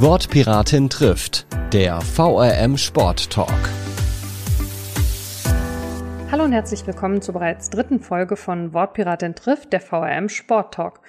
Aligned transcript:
Wortpiratin 0.00 0.88
trifft, 0.90 1.44
der 1.72 2.00
VRM 2.00 2.78
Sport 2.78 3.30
Talk. 3.30 3.48
Hallo 6.30 6.44
und 6.44 6.52
herzlich 6.52 6.86
willkommen 6.86 7.20
zur 7.20 7.34
bereits 7.34 7.68
dritten 7.68 7.98
Folge 7.98 8.36
von 8.36 8.72
Wortpiratin 8.72 9.34
trifft, 9.34 9.72
der 9.72 9.80
VRM 9.80 10.28
Sport 10.28 10.74
Talk. 10.74 11.00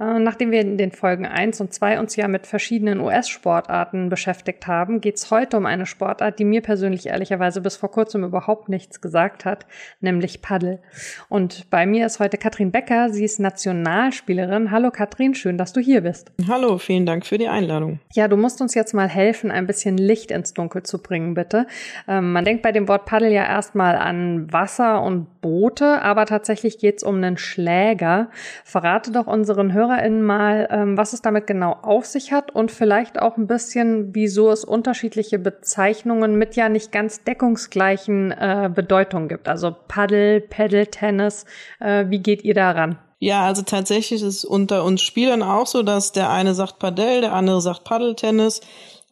Äh, 0.00 0.18
nachdem 0.18 0.50
wir 0.50 0.60
in 0.60 0.78
den 0.78 0.90
Folgen 0.90 1.26
1 1.26 1.60
und 1.60 1.72
2 1.72 2.00
uns 2.00 2.16
ja 2.16 2.26
mit 2.26 2.46
verschiedenen 2.46 3.00
US-Sportarten 3.00 4.08
beschäftigt 4.08 4.66
haben, 4.66 5.00
geht 5.00 5.16
es 5.16 5.30
heute 5.30 5.56
um 5.56 5.66
eine 5.66 5.86
Sportart, 5.86 6.38
die 6.38 6.44
mir 6.44 6.62
persönlich 6.62 7.06
ehrlicherweise 7.06 7.60
bis 7.60 7.76
vor 7.76 7.90
kurzem 7.90 8.24
überhaupt 8.24 8.68
nichts 8.68 9.00
gesagt 9.00 9.44
hat, 9.44 9.66
nämlich 10.00 10.42
Paddel. 10.42 10.80
Und 11.28 11.68
bei 11.70 11.86
mir 11.86 12.06
ist 12.06 12.20
heute 12.20 12.38
Katrin 12.38 12.72
Becker, 12.72 13.10
sie 13.10 13.24
ist 13.24 13.38
Nationalspielerin. 13.38 14.70
Hallo 14.70 14.90
Katrin, 14.90 15.34
schön, 15.34 15.58
dass 15.58 15.72
du 15.72 15.80
hier 15.80 16.00
bist. 16.00 16.32
Hallo, 16.48 16.78
vielen 16.78 17.06
Dank 17.06 17.26
für 17.26 17.38
die 17.38 17.48
Einladung. 17.48 18.00
Ja, 18.14 18.28
du 18.28 18.36
musst 18.36 18.60
uns 18.60 18.74
jetzt 18.74 18.94
mal 18.94 19.08
helfen, 19.08 19.50
ein 19.50 19.66
bisschen 19.66 19.98
Licht 19.98 20.30
ins 20.30 20.54
Dunkel 20.54 20.82
zu 20.82 21.02
bringen, 21.02 21.34
bitte. 21.34 21.66
Ähm, 22.08 22.32
man 22.32 22.44
denkt 22.44 22.62
bei 22.62 22.72
dem 22.72 22.88
Wort 22.88 23.04
Paddel 23.04 23.30
ja 23.30 23.44
erstmal 23.44 23.96
an 23.96 24.52
Wasser 24.52 25.02
und 25.02 25.42
Boote, 25.42 26.00
aber 26.02 26.24
tatsächlich 26.24 26.78
geht 26.78 26.98
es 26.98 27.02
um 27.02 27.16
einen 27.16 27.36
Schläger. 27.36 28.30
Verrate 28.64 29.12
doch 29.12 29.26
unseren 29.26 29.72
Hörern, 29.72 29.81
HörerInnen 29.82 30.22
mal, 30.22 30.68
ähm, 30.70 30.96
was 30.96 31.12
es 31.12 31.22
damit 31.22 31.46
genau 31.46 31.72
auf 31.82 32.06
sich 32.06 32.32
hat 32.32 32.54
und 32.54 32.70
vielleicht 32.70 33.20
auch 33.20 33.36
ein 33.36 33.46
bisschen, 33.46 34.14
wieso 34.14 34.50
es 34.50 34.64
unterschiedliche 34.64 35.38
Bezeichnungen 35.38 36.36
mit 36.36 36.56
ja 36.56 36.68
nicht 36.68 36.92
ganz 36.92 37.24
deckungsgleichen 37.24 38.32
äh, 38.32 38.70
Bedeutungen 38.74 39.28
gibt. 39.28 39.48
Also 39.48 39.74
Paddel, 39.88 40.40
Pedal, 40.40 40.86
Tennis. 40.86 41.44
Äh, 41.80 42.06
wie 42.08 42.20
geht 42.20 42.44
ihr 42.44 42.54
daran? 42.54 42.98
Ja, 43.18 43.42
also 43.46 43.62
tatsächlich 43.62 44.22
ist 44.22 44.44
unter 44.44 44.84
uns 44.84 45.02
Spielern 45.02 45.42
auch 45.42 45.66
so, 45.66 45.82
dass 45.82 46.12
der 46.12 46.30
eine 46.30 46.54
sagt 46.54 46.78
Padel, 46.78 47.20
der 47.20 47.32
andere 47.32 47.60
sagt 47.60 47.84
Paddeltennis. 47.84 48.60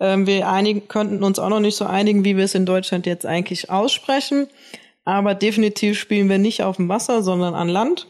Ähm, 0.00 0.26
wir 0.26 0.48
einigen, 0.48 0.88
könnten 0.88 1.22
uns 1.22 1.38
auch 1.38 1.48
noch 1.48 1.60
nicht 1.60 1.76
so 1.76 1.84
einigen, 1.84 2.24
wie 2.24 2.36
wir 2.36 2.44
es 2.44 2.54
in 2.54 2.66
Deutschland 2.66 3.06
jetzt 3.06 3.26
eigentlich 3.26 3.70
aussprechen. 3.70 4.48
Aber 5.04 5.34
definitiv 5.34 5.98
spielen 5.98 6.28
wir 6.28 6.38
nicht 6.38 6.62
auf 6.62 6.76
dem 6.76 6.88
Wasser, 6.88 7.22
sondern 7.22 7.54
an 7.54 7.68
Land. 7.68 8.06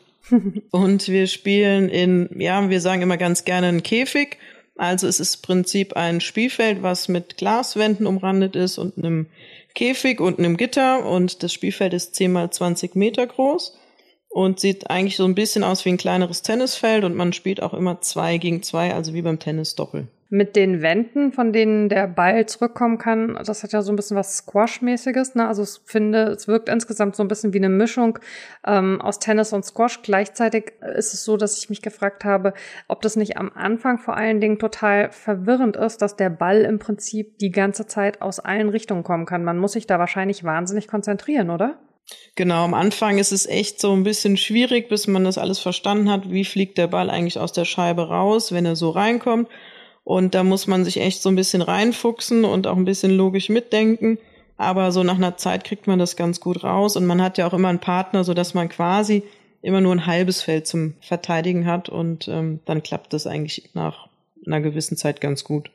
Und 0.71 1.09
wir 1.09 1.27
spielen 1.27 1.89
in, 1.89 2.29
ja, 2.39 2.69
wir 2.69 2.81
sagen 2.81 3.03
immer 3.03 3.17
ganz 3.17 3.45
gerne 3.45 3.69
einen 3.69 3.83
Käfig. 3.83 4.39
Also 4.77 5.07
es 5.07 5.21
ist 5.21 5.37
im 5.37 5.43
Prinzip 5.43 5.95
ein 5.95 6.21
Spielfeld, 6.21 6.83
was 6.83 7.09
mit 7.09 7.37
Glaswänden 7.37 8.07
umrandet 8.07 8.57
ist 8.57 8.79
und 8.79 8.97
einem 8.97 9.27
Käfig 9.75 10.21
und 10.21 10.39
einem 10.39 10.57
Gitter. 10.57 11.05
Und 11.05 11.43
das 11.43 11.53
Spielfeld 11.53 11.95
ist 11.95 12.15
10 12.15 12.33
mal 12.33 12.51
20 12.51 12.97
Meter 12.97 13.27
groß 13.27 13.80
und 14.31 14.61
sieht 14.61 14.89
eigentlich 14.89 15.17
so 15.17 15.25
ein 15.25 15.35
bisschen 15.35 15.65
aus 15.65 15.85
wie 15.85 15.91
ein 15.91 15.99
kleineres 15.99 16.43
Tennisfeld. 16.43 17.05
Und 17.05 17.15
man 17.15 17.33
spielt 17.33 17.63
auch 17.63 17.75
immer 17.75 18.01
zwei 18.01 18.39
gegen 18.39 18.63
zwei, 18.63 18.95
also 18.95 19.13
wie 19.13 19.23
beim 19.23 19.39
Tennis 19.39 19.75
Doppel 19.75 20.09
mit 20.33 20.55
den 20.55 20.81
Wänden, 20.81 21.33
von 21.33 21.53
denen 21.53 21.89
der 21.89 22.07
Ball 22.07 22.47
zurückkommen 22.47 22.99
kann, 22.99 23.37
das 23.45 23.65
hat 23.65 23.73
ja 23.73 23.83
so 23.83 23.93
ein 23.93 23.97
bisschen 23.97 24.17
was 24.17 24.37
Squash-mäßiges. 24.37 25.35
Ne? 25.35 25.47
Also 25.47 25.65
ich 25.65 25.81
finde, 25.85 26.23
es 26.29 26.47
wirkt 26.47 26.69
insgesamt 26.69 27.17
so 27.17 27.25
ein 27.25 27.29
bisschen 27.29 27.53
wie 27.53 27.59
eine 27.59 27.69
Mischung 27.69 28.21
ähm, 28.65 29.01
aus 29.01 29.19
Tennis 29.19 29.53
und 29.53 29.65
Squash. 29.65 30.03
Gleichzeitig 30.03 30.73
ist 30.97 31.15
es 31.15 31.25
so, 31.25 31.37
dass 31.37 31.59
ich 31.59 31.69
mich 31.69 31.83
gefragt 31.83 32.25
habe, 32.25 32.55
ob 32.87 33.03
das 33.03 33.17
nicht 33.17 33.39
am 33.39 33.51
Anfang 33.53 33.99
vor 33.99 34.17
allen 34.17 34.41
Dingen 34.41 34.61
total 34.61 35.11
verwirrend 35.11 35.77
ist, 35.77 36.01
dass 36.01 36.15
der 36.15 36.31
Ball 36.31 36.61
im 36.61 36.79
Prinzip 36.79 37.39
die 37.39 37.51
ganze 37.51 37.89
Zeit 37.89 38.23
aus 38.23 38.39
allen 38.39 38.69
Richtungen 38.69 39.03
kommen 39.03 39.27
kann. 39.27 39.43
Man 39.43 39.59
muss 39.59 39.73
sich 39.73 39.89
da 39.89 39.99
wahrscheinlich 39.99 40.45
wahnsinnig 40.45 40.87
konzentrieren, 40.87 41.51
oder? 41.51 41.77
Genau, 42.37 42.65
am 42.65 42.75
Anfang 42.75 43.19
ist 43.19 43.33
es 43.33 43.47
echt 43.47 43.81
so 43.81 43.93
ein 43.93 44.05
bisschen 44.05 44.37
schwierig, 44.37 44.89
bis 44.89 45.07
man 45.07 45.25
das 45.25 45.39
alles 45.39 45.59
verstanden 45.59 46.11
hat. 46.11 46.31
Wie 46.31 46.45
fliegt 46.45 46.79
der 46.79 46.87
Ball 46.87 47.11
eigentlich 47.11 47.39
aus 47.39 47.53
der 47.53 47.65
Scheibe 47.65 48.09
raus, 48.09 48.53
wenn 48.53 48.65
er 48.65 48.77
so 48.77 48.91
reinkommt? 48.91 49.49
Und 50.05 50.35
da 50.35 50.43
muss 50.43 50.67
man 50.67 50.85
sich 50.85 51.01
echt 51.01 51.23
so 51.23 51.29
ein 51.29 51.37
bisschen 51.37 51.63
reinfuchsen 51.63 52.45
und 52.45 52.67
auch 52.67 52.77
ein 52.77 52.85
bisschen 52.85 53.11
logisch 53.11 53.49
mitdenken. 53.49 54.19
Aber 54.57 54.93
so 54.93 55.03
nach 55.03 55.17
einer 55.17 55.37
Zeit 55.37 55.65
kriegt 55.65 55.87
man 55.87 55.99
das 55.99 56.17
ganz 56.17 56.41
gut 56.41 56.65
raus. 56.65 56.97
Und 56.97 57.07
man 57.07 57.23
hat 57.23 57.39
ja 57.39 57.47
auch 57.47 57.55
immer 57.55 57.69
einen 57.69 57.79
Partner, 57.79 58.25
so 58.25 58.35
dass 58.35 58.55
man 58.55 58.69
quasi 58.69 59.23
immer 59.63 59.81
nur 59.81 59.93
ein 59.93 60.07
halbes 60.07 60.43
Feld 60.43 60.67
zum 60.67 60.95
Verteidigen 61.01 61.67
hat. 61.67 61.89
Und 61.89 62.29
ähm, 62.29 62.61
dann 62.65 62.83
klappt 62.83 63.13
das 63.13 63.27
eigentlich 63.27 63.71
nach 63.75 64.09
einer 64.47 64.61
gewissen 64.61 64.97
Zeit 64.97 65.21
ganz 65.21 65.45
gut. 65.45 65.71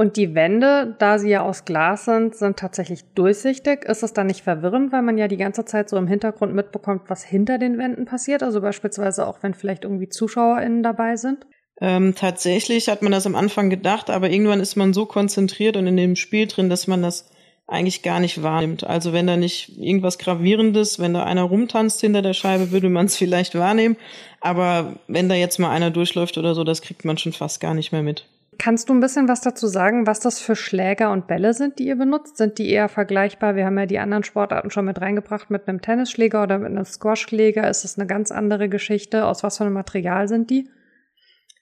Und 0.00 0.16
die 0.16 0.34
Wände, 0.34 0.96
da 0.98 1.18
sie 1.18 1.28
ja 1.28 1.42
aus 1.42 1.66
Glas 1.66 2.06
sind, 2.06 2.34
sind 2.34 2.58
tatsächlich 2.58 3.04
durchsichtig. 3.14 3.84
Ist 3.84 4.02
es 4.02 4.14
dann 4.14 4.28
nicht 4.28 4.40
verwirrend, 4.40 4.92
weil 4.92 5.02
man 5.02 5.18
ja 5.18 5.28
die 5.28 5.36
ganze 5.36 5.66
Zeit 5.66 5.90
so 5.90 5.98
im 5.98 6.06
Hintergrund 6.06 6.54
mitbekommt, 6.54 7.02
was 7.08 7.22
hinter 7.22 7.58
den 7.58 7.76
Wänden 7.76 8.06
passiert? 8.06 8.42
Also 8.42 8.62
beispielsweise 8.62 9.26
auch, 9.26 9.42
wenn 9.42 9.52
vielleicht 9.52 9.84
irgendwie 9.84 10.08
ZuschauerInnen 10.08 10.82
dabei 10.82 11.16
sind? 11.16 11.46
Ähm, 11.82 12.14
tatsächlich 12.14 12.88
hat 12.88 13.02
man 13.02 13.12
das 13.12 13.26
am 13.26 13.34
Anfang 13.34 13.68
gedacht, 13.68 14.08
aber 14.08 14.30
irgendwann 14.30 14.60
ist 14.60 14.74
man 14.74 14.94
so 14.94 15.04
konzentriert 15.04 15.76
und 15.76 15.86
in 15.86 15.98
dem 15.98 16.16
Spiel 16.16 16.46
drin, 16.46 16.70
dass 16.70 16.86
man 16.86 17.02
das 17.02 17.30
eigentlich 17.66 18.02
gar 18.02 18.20
nicht 18.20 18.42
wahrnimmt. 18.42 18.84
Also 18.84 19.12
wenn 19.12 19.26
da 19.26 19.36
nicht 19.36 19.76
irgendwas 19.76 20.16
Gravierendes, 20.16 20.98
wenn 20.98 21.12
da 21.12 21.24
einer 21.24 21.42
rumtanzt 21.42 22.00
hinter 22.00 22.22
der 22.22 22.32
Scheibe, 22.32 22.70
würde 22.70 22.88
man 22.88 23.04
es 23.04 23.16
vielleicht 23.18 23.54
wahrnehmen. 23.54 23.98
Aber 24.40 24.94
wenn 25.08 25.28
da 25.28 25.34
jetzt 25.34 25.58
mal 25.58 25.68
einer 25.68 25.90
durchläuft 25.90 26.38
oder 26.38 26.54
so, 26.54 26.64
das 26.64 26.80
kriegt 26.80 27.04
man 27.04 27.18
schon 27.18 27.34
fast 27.34 27.60
gar 27.60 27.74
nicht 27.74 27.92
mehr 27.92 28.02
mit. 28.02 28.24
Kannst 28.62 28.90
du 28.90 28.92
ein 28.92 29.00
bisschen 29.00 29.26
was 29.26 29.40
dazu 29.40 29.68
sagen, 29.68 30.06
was 30.06 30.20
das 30.20 30.38
für 30.38 30.54
Schläger 30.54 31.12
und 31.12 31.26
Bälle 31.26 31.54
sind, 31.54 31.78
die 31.78 31.86
ihr 31.86 31.96
benutzt? 31.96 32.36
Sind 32.36 32.58
die 32.58 32.68
eher 32.68 32.90
vergleichbar? 32.90 33.56
Wir 33.56 33.64
haben 33.64 33.78
ja 33.78 33.86
die 33.86 33.98
anderen 33.98 34.22
Sportarten 34.22 34.70
schon 34.70 34.84
mit 34.84 35.00
reingebracht 35.00 35.48
mit 35.48 35.66
einem 35.66 35.80
Tennisschläger 35.80 36.42
oder 36.42 36.58
mit 36.58 36.66
einem 36.66 36.84
Squashschläger. 36.84 37.66
Ist 37.70 37.84
das 37.84 37.98
eine 37.98 38.06
ganz 38.06 38.30
andere 38.30 38.68
Geschichte? 38.68 39.24
Aus 39.24 39.42
was 39.42 39.56
für 39.56 39.64
einem 39.64 39.72
Material 39.72 40.28
sind 40.28 40.50
die? 40.50 40.68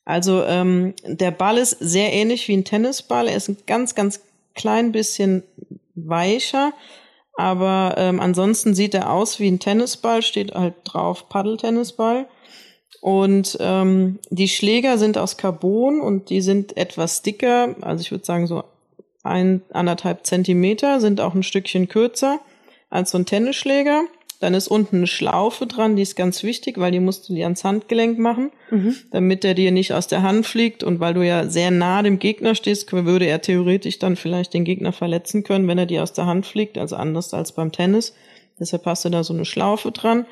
Also 0.04 0.42
ähm, 0.42 0.92
der 1.06 1.30
Ball 1.30 1.58
ist 1.58 1.76
sehr 1.78 2.12
ähnlich 2.12 2.48
wie 2.48 2.56
ein 2.56 2.64
Tennisball. 2.64 3.28
Er 3.28 3.36
ist 3.36 3.48
ein 3.48 3.58
ganz, 3.68 3.94
ganz 3.94 4.20
klein 4.56 4.90
bisschen 4.90 5.44
weicher, 5.94 6.72
aber 7.36 7.94
ähm, 7.96 8.18
ansonsten 8.18 8.74
sieht 8.74 8.94
er 8.94 9.12
aus 9.12 9.38
wie 9.38 9.48
ein 9.48 9.60
Tennisball, 9.60 10.22
steht 10.22 10.52
halt 10.52 10.74
drauf 10.82 11.28
Paddeltennisball. 11.28 12.26
Und 13.00 13.56
ähm, 13.60 14.18
die 14.30 14.48
Schläger 14.48 14.98
sind 14.98 15.18
aus 15.18 15.36
Carbon 15.36 16.00
und 16.00 16.30
die 16.30 16.40
sind 16.40 16.76
etwas 16.76 17.22
dicker, 17.22 17.76
also 17.80 18.00
ich 18.00 18.10
würde 18.10 18.24
sagen 18.24 18.46
so 18.46 18.64
ein, 19.22 19.62
anderthalb 19.72 20.26
Zentimeter, 20.26 21.00
sind 21.00 21.20
auch 21.20 21.34
ein 21.34 21.42
Stückchen 21.42 21.88
kürzer 21.88 22.40
als 22.90 23.10
so 23.10 23.18
ein 23.18 23.26
Tennisschläger. 23.26 24.04
Dann 24.40 24.54
ist 24.54 24.68
unten 24.68 24.98
eine 24.98 25.06
Schlaufe 25.08 25.66
dran, 25.66 25.96
die 25.96 26.02
ist 26.02 26.14
ganz 26.14 26.44
wichtig, 26.44 26.78
weil 26.78 26.92
die 26.92 27.00
musst 27.00 27.28
du 27.28 27.34
dir 27.34 27.44
ans 27.46 27.64
Handgelenk 27.64 28.20
machen, 28.20 28.52
mhm. 28.70 28.94
damit 29.10 29.44
er 29.44 29.54
dir 29.54 29.72
nicht 29.72 29.92
aus 29.92 30.06
der 30.06 30.22
Hand 30.22 30.46
fliegt. 30.46 30.84
Und 30.84 31.00
weil 31.00 31.14
du 31.14 31.26
ja 31.26 31.48
sehr 31.48 31.72
nah 31.72 32.02
dem 32.02 32.20
Gegner 32.20 32.54
stehst, 32.54 32.92
würde 32.92 33.26
er 33.26 33.42
theoretisch 33.42 33.98
dann 33.98 34.14
vielleicht 34.14 34.54
den 34.54 34.64
Gegner 34.64 34.92
verletzen 34.92 35.42
können, 35.42 35.66
wenn 35.66 35.78
er 35.78 35.86
dir 35.86 36.04
aus 36.04 36.12
der 36.12 36.26
Hand 36.26 36.46
fliegt, 36.46 36.78
also 36.78 36.94
anders 36.94 37.34
als 37.34 37.50
beim 37.50 37.72
Tennis. 37.72 38.14
Deshalb 38.60 38.86
hast 38.86 39.04
du 39.04 39.08
da 39.08 39.24
so 39.24 39.34
eine 39.34 39.44
Schlaufe 39.44 39.90
dran. 39.90 40.24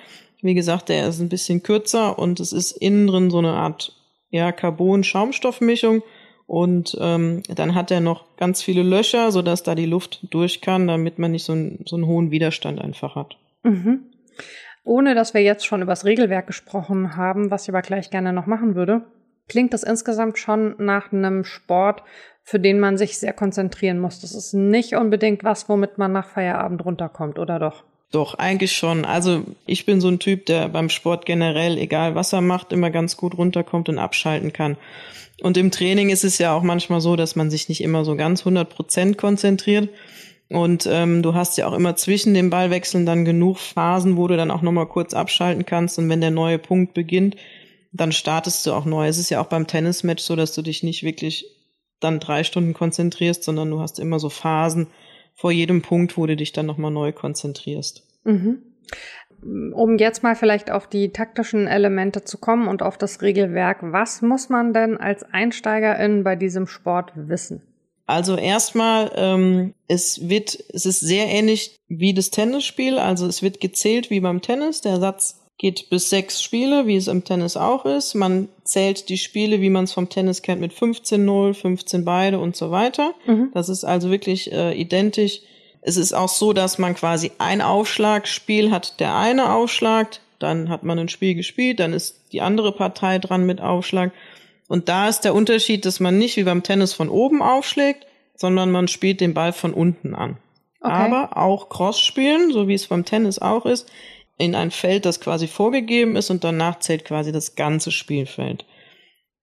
Wie 0.47 0.55
gesagt, 0.55 0.89
der 0.89 1.09
ist 1.09 1.21
ein 1.21 1.29
bisschen 1.29 1.63
kürzer 1.63 2.19
und 2.19 2.41
es 2.41 2.53
ist 2.53 2.73
innen 2.73 3.07
drin 3.07 3.31
so 3.31 3.39
eine 3.39 3.53
Art 3.53 3.93
ja, 4.31 4.53
Carbon-Schaumstoffmischung. 4.53 6.03
Und 6.47 6.97
ähm, 7.01 7.43
dann 7.49 7.75
hat 7.75 7.91
er 7.91 8.01
noch 8.01 8.37
ganz 8.37 8.63
viele 8.63 8.85
Löcher, 8.85 9.33
sodass 9.33 9.65
da 9.65 9.75
die 9.75 9.87
Luft 9.87 10.21
durch 10.31 10.61
kann, 10.61 10.87
damit 10.87 11.19
man 11.19 11.33
nicht 11.33 11.45
so, 11.45 11.53
einen 11.53 11.83
so 11.87 11.97
einen 11.97 12.07
hohen 12.07 12.31
Widerstand 12.31 12.81
einfach 12.81 13.17
hat. 13.17 13.37
Mhm. 13.65 14.05
Ohne 14.85 15.17
dass 15.17 15.35
wir 15.35 15.43
jetzt 15.43 15.67
schon 15.67 15.83
über 15.83 15.91
das 15.93 16.05
Regelwerk 16.05 16.47
gesprochen 16.47 17.17
haben, 17.17 17.51
was 17.51 17.65
ich 17.65 17.71
aber 17.71 17.83
gleich 17.83 18.11
gerne 18.11 18.33
noch 18.33 18.47
machen 18.47 18.77
würde, 18.77 19.05
klingt 19.49 19.75
das 19.75 19.83
insgesamt 19.83 20.39
schon 20.39 20.77
nach 20.79 21.13
einem 21.13 21.43
Sport, 21.43 22.05
für 22.45 22.61
den 22.61 22.79
man 22.79 22.97
sich 22.97 23.19
sehr 23.19 23.33
konzentrieren 23.33 23.99
muss. 23.99 24.21
Das 24.21 24.33
ist 24.33 24.55
nicht 24.55 24.95
unbedingt 24.95 25.43
was, 25.43 25.69
womit 25.69 25.99
man 25.99 26.13
nach 26.13 26.29
Feierabend 26.29 26.85
runterkommt, 26.85 27.41
oder 27.41 27.59
doch? 27.59 27.83
Doch, 28.13 28.35
eigentlich 28.35 28.73
schon. 28.73 29.05
Also 29.05 29.45
ich 29.67 29.85
bin 29.85 30.01
so 30.01 30.09
ein 30.09 30.19
Typ, 30.21 30.47
der 30.47 30.69
beim 30.69 30.89
Sport 30.89 31.27
generell, 31.27 31.77
egal 31.77 32.15
was 32.15 32.33
er 32.33 32.41
macht, 32.41 32.73
immer 32.73 32.91
ganz 32.91 33.17
gut 33.17 33.37
runterkommt 33.37 33.89
und 33.89 33.99
abschalten 33.99 34.53
kann. 34.53 34.77
Und 35.43 35.57
im 35.57 35.71
Training 35.71 36.11
ist 36.11 36.25
es 36.25 36.39
ja 36.39 36.55
auch 36.55 36.63
manchmal 36.63 37.01
so, 37.01 37.17
dass 37.17 37.37
man 37.37 37.51
sich 37.51 37.69
nicht 37.69 37.83
immer 37.83 38.05
so 38.05 38.17
ganz 38.17 38.41
100 38.41 38.69
Prozent 38.71 39.19
konzentriert. 39.19 39.91
Und 40.49 40.89
ähm, 40.91 41.23
du 41.23 41.35
hast 41.35 41.59
ja 41.59 41.67
auch 41.67 41.73
immer 41.73 41.97
zwischen 41.97 42.33
den 42.33 42.51
Ballwechseln 42.51 43.05
dann 43.05 43.25
genug 43.25 43.59
Phasen, 43.59 44.17
wo 44.17 44.29
du 44.29 44.37
dann 44.37 44.53
auch 44.53 44.63
nochmal 44.63 44.87
kurz 44.87 45.13
abschalten 45.13 45.67
kannst. 45.67 45.99
Und 45.99 46.09
wenn 46.09 46.21
der 46.21 46.31
neue 46.31 46.59
Punkt 46.59 46.95
beginnt, 46.95 47.37
dann 47.93 48.13
startest 48.13 48.65
du 48.67 48.73
auch 48.73 48.85
neu. 48.85 49.09
Es 49.09 49.19
ist 49.19 49.31
ja 49.31 49.41
auch 49.41 49.47
beim 49.47 49.67
Tennismatch 49.67 50.23
so, 50.23 50.37
dass 50.37 50.55
du 50.55 50.63
dich 50.63 50.83
nicht 50.85 51.03
wirklich 51.03 51.47
dann 51.99 52.21
drei 52.21 52.45
Stunden 52.45 52.75
konzentrierst, 52.75 53.43
sondern 53.43 53.71
du 53.71 53.81
hast 53.81 53.99
immer 53.99 54.21
so 54.21 54.29
Phasen 54.29 54.87
vor 55.37 55.53
jedem 55.53 55.83
Punkt, 55.83 56.17
wo 56.17 56.27
du 56.27 56.35
dich 56.35 56.53
dann 56.53 56.67
nochmal 56.67 56.91
neu 56.91 57.13
konzentrierst. 57.13 58.03
Mhm. 58.25 58.63
Um 59.43 59.99
jetzt 59.99 60.23
mal 60.23 60.35
vielleicht 60.35 60.71
auf 60.71 60.89
die 60.89 61.11
taktischen 61.11 61.67
Elemente 61.67 62.25
zu 62.25 62.39
kommen 62.39 62.69
und 62.69 62.83
auf 62.83 62.97
das 62.97 63.21
Regelwerk, 63.21 63.79
was 63.83 64.23
muss 64.23 64.49
man 64.49 64.73
denn 64.73 64.97
als 64.97 65.23
Einsteigerin 65.23 66.25
bei 66.25 66.37
diesem 66.37 66.67
Sport 66.67 67.13
wissen? 67.15 67.63
Also 68.07 68.37
erstmal, 68.37 69.11
ähm, 69.17 69.75
es 69.89 70.29
wird, 70.29 70.59
es 70.73 70.87
ist 70.87 71.01
sehr 71.01 71.27
ähnlich 71.27 71.77
wie 71.89 72.15
das 72.15 72.31
Tennisspiel. 72.31 72.99
Also 72.99 73.27
es 73.27 73.43
wird 73.43 73.61
gezählt 73.61 74.11
wie 74.11 74.21
beim 74.21 74.41
Tennis. 74.41 74.81
Der 74.81 74.99
Satz 75.01 75.46
geht 75.59 75.89
bis 75.89 76.11
sechs 76.11 76.43
Spiele, 76.43 76.87
wie 76.87 76.97
es 76.97 77.09
im 77.09 77.25
Tennis 77.25 77.57
auch 77.57 77.85
ist. 77.87 78.15
Man 78.15 78.49
zählt 78.65 79.09
die 79.09 79.17
Spiele, 79.17 79.61
wie 79.61 79.71
man 79.71 79.85
es 79.85 79.93
vom 79.93 80.09
Tennis 80.09 80.43
kennt, 80.43 80.61
mit 80.61 80.73
15-0, 80.73 81.55
15 81.55 82.05
beide 82.05 82.39
und 82.39 82.57
so 82.57 82.71
weiter. 82.71 83.15
Mhm. 83.27 83.51
Das 83.55 83.69
ist 83.69 83.85
also 83.85 84.11
wirklich 84.11 84.53
äh, 84.53 84.79
identisch. 84.79 85.41
Es 85.81 85.97
ist 85.97 86.13
auch 86.13 86.29
so, 86.29 86.53
dass 86.53 86.79
man 86.79 86.95
quasi 86.95 87.33
ein 87.39 87.63
Aufschlagspiel 87.63 88.71
hat, 88.71 89.01
der 89.01 89.17
eine 89.17 89.55
aufschlagt, 89.55 90.21
dann 90.39 90.69
hat 90.69 90.83
man 90.83 90.99
ein 90.99 91.09
Spiel 91.09 91.35
gespielt, 91.35 91.81
dann 91.81 91.95
ist 91.95 92.21
die 92.33 92.43
andere 92.43 92.73
Partei 92.73 93.19
dran 93.19 93.47
mit 93.47 93.61
Aufschlag. 93.61 94.13
Und 94.69 94.89
da 94.89 95.09
ist 95.09 95.21
der 95.21 95.35
Unterschied, 95.35 95.87
dass 95.87 96.01
man 96.01 96.19
nicht 96.19 96.37
wie 96.37 96.43
beim 96.43 96.63
Tennis 96.63 96.93
von 96.93 97.09
oben 97.09 97.41
aufschlägt, 97.41 98.07
sondern 98.35 98.71
man 98.71 98.89
spielt 98.89 99.21
den 99.21 99.33
Ball 99.33 99.53
von 99.53 99.73
unten 99.73 100.15
an. 100.15 100.37
Okay. 100.81 100.93
Aber 100.93 101.37
auch 101.37 101.69
Cross 101.69 102.01
spielen, 102.01 102.53
so 102.53 102.69
wie 102.69 102.75
es 102.75 102.89
beim 102.89 103.05
Tennis 103.05 103.39
auch 103.39 103.65
ist, 103.65 103.91
in 104.39 104.55
ein 104.55 104.71
Feld, 104.71 105.05
das 105.07 105.21
quasi 105.21 105.47
vorgegeben 105.47 106.17
ist 106.17 106.31
und 106.31 106.45
danach 106.45 106.79
zählt 106.81 107.05
quasi 107.05 107.33
das 107.33 107.55
ganze 107.55 107.91
Spielfeld. 107.91 108.65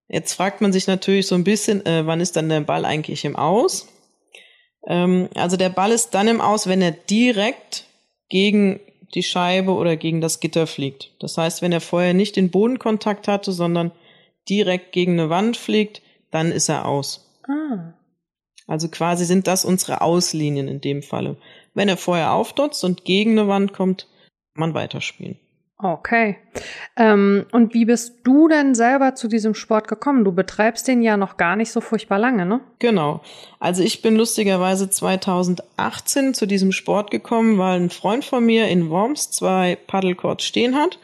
Jetzt 0.07 0.33
fragt 0.33 0.61
man 0.61 0.71
sich 0.71 0.87
natürlich 0.87 1.27
so 1.27 1.35
ein 1.35 1.43
bisschen, 1.43 1.85
äh, 1.85 2.05
wann 2.05 2.21
ist 2.21 2.35
dann 2.35 2.49
der 2.49 2.61
Ball 2.61 2.85
eigentlich 2.85 3.25
im 3.25 3.35
Aus? 3.35 3.87
Ähm, 4.85 5.29
also 5.35 5.57
der 5.57 5.69
Ball 5.69 5.91
ist 5.91 6.11
dann 6.11 6.27
im 6.27 6.41
Aus, 6.41 6.67
wenn 6.67 6.81
er 6.81 6.91
direkt 6.91 7.85
gegen 8.29 8.79
die 9.15 9.23
Scheibe 9.23 9.71
oder 9.73 9.95
gegen 9.95 10.21
das 10.21 10.39
Gitter 10.39 10.67
fliegt. 10.67 11.11
Das 11.19 11.37
heißt, 11.37 11.61
wenn 11.61 11.71
er 11.71 11.81
vorher 11.81 12.13
nicht 12.13 12.35
den 12.35 12.51
Bodenkontakt 12.51 13.27
hatte, 13.27 13.51
sondern 13.51 13.91
direkt 14.49 14.91
gegen 14.91 15.13
eine 15.13 15.29
Wand 15.29 15.57
fliegt, 15.57 16.01
dann 16.31 16.51
ist 16.51 16.69
er 16.69 16.85
aus. 16.85 17.29
Ah. 17.47 17.93
Also 18.67 18.87
quasi 18.87 19.25
sind 19.25 19.47
das 19.47 19.65
unsere 19.65 20.01
Auslinien 20.01 20.67
in 20.67 20.81
dem 20.81 21.03
Falle. 21.03 21.37
Wenn 21.73 21.89
er 21.89 21.97
vorher 21.97 22.33
aufdotzt 22.33 22.83
und 22.83 23.05
gegen 23.05 23.31
eine 23.31 23.47
Wand 23.47 23.73
kommt, 23.73 24.07
man 24.55 24.73
weiterspielen. 24.73 25.39
Okay. 25.83 26.37
Ähm, 26.95 27.45
und 27.51 27.73
wie 27.73 27.83
bist 27.83 28.19
du 28.23 28.47
denn 28.47 28.73
selber 28.73 29.15
zu 29.15 29.27
diesem 29.27 29.53
Sport 29.53 29.89
gekommen? 29.89 30.23
Du 30.23 30.31
betreibst 30.31 30.87
den 30.87 31.01
ja 31.01 31.17
noch 31.17 31.35
gar 31.35 31.57
nicht 31.57 31.71
so 31.71 31.81
furchtbar 31.81 32.19
lange, 32.19 32.45
ne? 32.45 32.61
Genau. 32.79 33.21
Also 33.59 33.83
ich 33.83 34.01
bin 34.01 34.15
lustigerweise 34.15 34.89
2018 34.89 36.35
zu 36.35 36.45
diesem 36.45 36.71
Sport 36.71 37.11
gekommen, 37.11 37.57
weil 37.57 37.81
ein 37.81 37.89
Freund 37.89 38.23
von 38.23 38.45
mir 38.45 38.69
in 38.69 38.89
Worms 38.89 39.31
zwei 39.31 39.75
Paddlecourts 39.87 40.45
stehen 40.45 40.75
hat. 40.75 40.99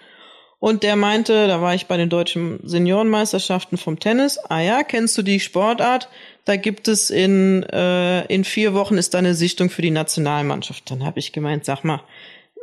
Und 0.60 0.84
der 0.84 0.96
meinte, 0.96 1.48
da 1.48 1.62
war 1.62 1.74
ich 1.74 1.88
bei 1.88 1.98
den 1.98 2.10
deutschen 2.10 2.60
Seniorenmeisterschaften 2.64 3.78
vom 3.78 4.00
Tennis. 4.00 4.38
Ah 4.50 4.62
ja, 4.62 4.84
kennst 4.84 5.18
du 5.18 5.24
die 5.24 5.40
Sportart? 5.40 6.10
Da 6.46 6.58
gibt 6.58 6.88
es 6.88 7.10
in, 7.10 7.64
äh, 7.64 8.26
in 8.26 8.44
vier 8.44 8.74
Wochen 8.74 8.98
ist 8.98 9.14
da 9.14 9.18
eine 9.18 9.36
Sichtung 9.36 9.70
für 9.70 9.82
die 9.82 9.92
Nationalmannschaft. 9.92 10.90
Dann 10.92 11.06
habe 11.06 11.20
ich 11.20 11.32
gemeint, 11.32 11.64
sag 11.64 11.84
mal, 11.84 12.02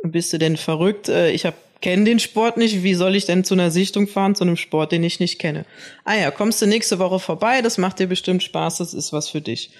bist 0.03 0.33
du 0.33 0.37
denn 0.37 0.57
verrückt? 0.57 1.09
Äh, 1.09 1.31
ich 1.31 1.45
kenne 1.81 2.05
den 2.05 2.19
Sport 2.19 2.57
nicht. 2.57 2.83
Wie 2.83 2.93
soll 2.93 3.15
ich 3.15 3.25
denn 3.25 3.43
zu 3.43 3.53
einer 3.53 3.71
Sichtung 3.71 4.07
fahren, 4.07 4.35
zu 4.35 4.43
einem 4.43 4.57
Sport, 4.57 4.91
den 4.91 5.03
ich 5.03 5.19
nicht 5.19 5.39
kenne? 5.39 5.65
Ah 6.03 6.15
ja, 6.15 6.31
kommst 6.31 6.61
du 6.61 6.65
nächste 6.65 6.99
Woche 6.99 7.19
vorbei, 7.19 7.61
das 7.61 7.77
macht 7.77 7.99
dir 7.99 8.07
bestimmt 8.07 8.43
Spaß, 8.43 8.77
das 8.77 8.93
ist 8.93 9.13
was 9.13 9.29
für 9.29 9.41
dich. 9.41 9.71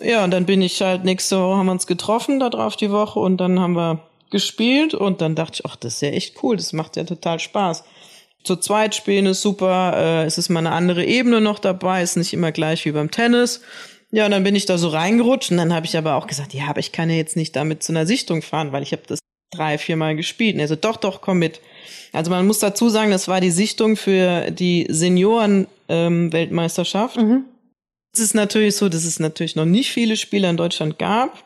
Ja, 0.00 0.24
und 0.24 0.30
dann 0.30 0.46
bin 0.46 0.62
ich 0.62 0.80
halt 0.80 1.04
nächste 1.04 1.38
Woche 1.38 1.56
haben 1.56 1.66
wir 1.66 1.72
uns 1.72 1.86
getroffen 1.86 2.40
da 2.40 2.50
drauf 2.50 2.76
die 2.76 2.90
Woche 2.90 3.20
und 3.20 3.36
dann 3.38 3.60
haben 3.60 3.74
wir 3.74 4.00
gespielt 4.30 4.94
und 4.94 5.20
dann 5.20 5.34
dachte 5.34 5.60
ich, 5.60 5.66
ach, 5.66 5.76
das 5.76 5.94
ist 5.94 6.00
ja 6.02 6.08
echt 6.08 6.42
cool, 6.42 6.56
das 6.56 6.72
macht 6.72 6.96
ja 6.96 7.04
total 7.04 7.38
Spaß. 7.38 7.84
Zu 8.42 8.56
zweit 8.56 8.94
spielen 8.94 9.26
ist 9.26 9.42
super, 9.42 9.94
äh, 9.96 10.24
es 10.24 10.38
ist 10.38 10.48
mal 10.48 10.60
eine 10.60 10.72
andere 10.72 11.04
Ebene 11.04 11.40
noch 11.40 11.58
dabei, 11.58 12.02
ist 12.02 12.16
nicht 12.16 12.32
immer 12.32 12.52
gleich 12.52 12.84
wie 12.84 12.92
beim 12.92 13.10
Tennis. 13.10 13.60
Ja, 14.10 14.26
und 14.26 14.30
dann 14.30 14.44
bin 14.44 14.54
ich 14.54 14.66
da 14.66 14.78
so 14.78 14.88
reingerutscht 14.88 15.50
und 15.50 15.56
dann 15.56 15.74
habe 15.74 15.86
ich 15.86 15.96
aber 15.96 16.14
auch 16.16 16.26
gesagt, 16.26 16.54
ja, 16.54 16.66
aber 16.68 16.80
ich 16.80 16.92
kann 16.92 17.10
ja 17.10 17.16
jetzt 17.16 17.36
nicht 17.36 17.56
damit 17.56 17.82
zu 17.82 17.92
einer 17.92 18.06
Sichtung 18.06 18.42
fahren, 18.42 18.72
weil 18.72 18.82
ich 18.82 18.92
habe 18.92 19.02
das 19.06 19.18
drei, 19.54 19.78
viermal 19.78 20.16
gespielt. 20.16 20.54
Und 20.54 20.60
er 20.60 20.68
so, 20.68 20.76
doch, 20.76 20.96
doch, 20.96 21.20
komm 21.20 21.38
mit. 21.38 21.60
Also 22.12 22.30
man 22.30 22.46
muss 22.46 22.60
dazu 22.60 22.88
sagen, 22.88 23.10
das 23.10 23.28
war 23.28 23.40
die 23.40 23.50
Sichtung 23.50 23.96
für 23.96 24.50
die 24.50 24.86
Senioren-Weltmeisterschaft. 24.88 27.16
Ähm, 27.16 27.28
mhm. 27.28 27.44
Es 28.12 28.20
ist 28.20 28.34
natürlich 28.34 28.76
so, 28.76 28.88
dass 28.88 29.04
es 29.04 29.18
natürlich 29.18 29.56
noch 29.56 29.64
nicht 29.64 29.90
viele 29.90 30.16
Spieler 30.16 30.48
in 30.48 30.56
Deutschland 30.56 30.98
gab. 30.98 31.42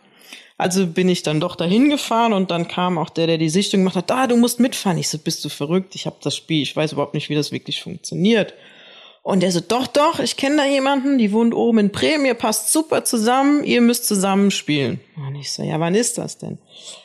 Also 0.58 0.87
bin 0.87 1.08
ich 1.08 1.22
dann 1.22 1.40
doch 1.40 1.56
dahin 1.56 1.88
gefahren 1.88 2.32
und 2.32 2.50
dann 2.50 2.69
kam 2.69 2.99
auch 2.99 3.10
der, 3.10 3.28
der 3.28 3.38
die 3.38 3.49
Sichtung 3.49 3.81
gemacht 3.81 3.96
hat, 3.96 4.11
ah, 4.11 4.26
du 4.26 4.37
musst 4.37 4.61
mitfahren. 4.61 4.99
Ich 4.99 5.08
so, 5.08 5.16
bist 5.16 5.44
du 5.44 5.49
verrückt? 5.49 5.94
Ich 5.94 6.04
habe 6.04 6.16
das 6.20 6.37
Spiel, 6.37 6.62
ich 6.62 6.75
weiß 6.75 6.93
überhaupt 6.93 7.14
nicht, 7.14 7.31
wie 7.31 7.37
das 7.37 7.52
wirklich 7.52 7.81
funktioniert. 7.81 8.54
Und 9.28 9.42
er 9.42 9.52
so, 9.52 9.60
doch, 9.60 9.86
doch, 9.86 10.20
ich 10.20 10.38
kenne 10.38 10.56
da 10.56 10.64
jemanden, 10.64 11.19
die 11.19 11.32
wohnt 11.32 11.54
oben 11.54 11.80
in 11.80 11.90
Bremen, 11.90 12.25
ihr 12.25 12.32
passt 12.32 12.72
super 12.72 13.04
zusammen, 13.04 13.62
ihr 13.62 13.82
müsst 13.82 14.06
zusammen 14.06 14.50
spielen. 14.50 15.00
Und 15.19 15.34
ich 15.34 15.52
so, 15.52 15.62
ja, 15.62 15.78
wann 15.78 15.94
ist 15.94 16.16
das 16.16 16.38
denn? 16.38 16.56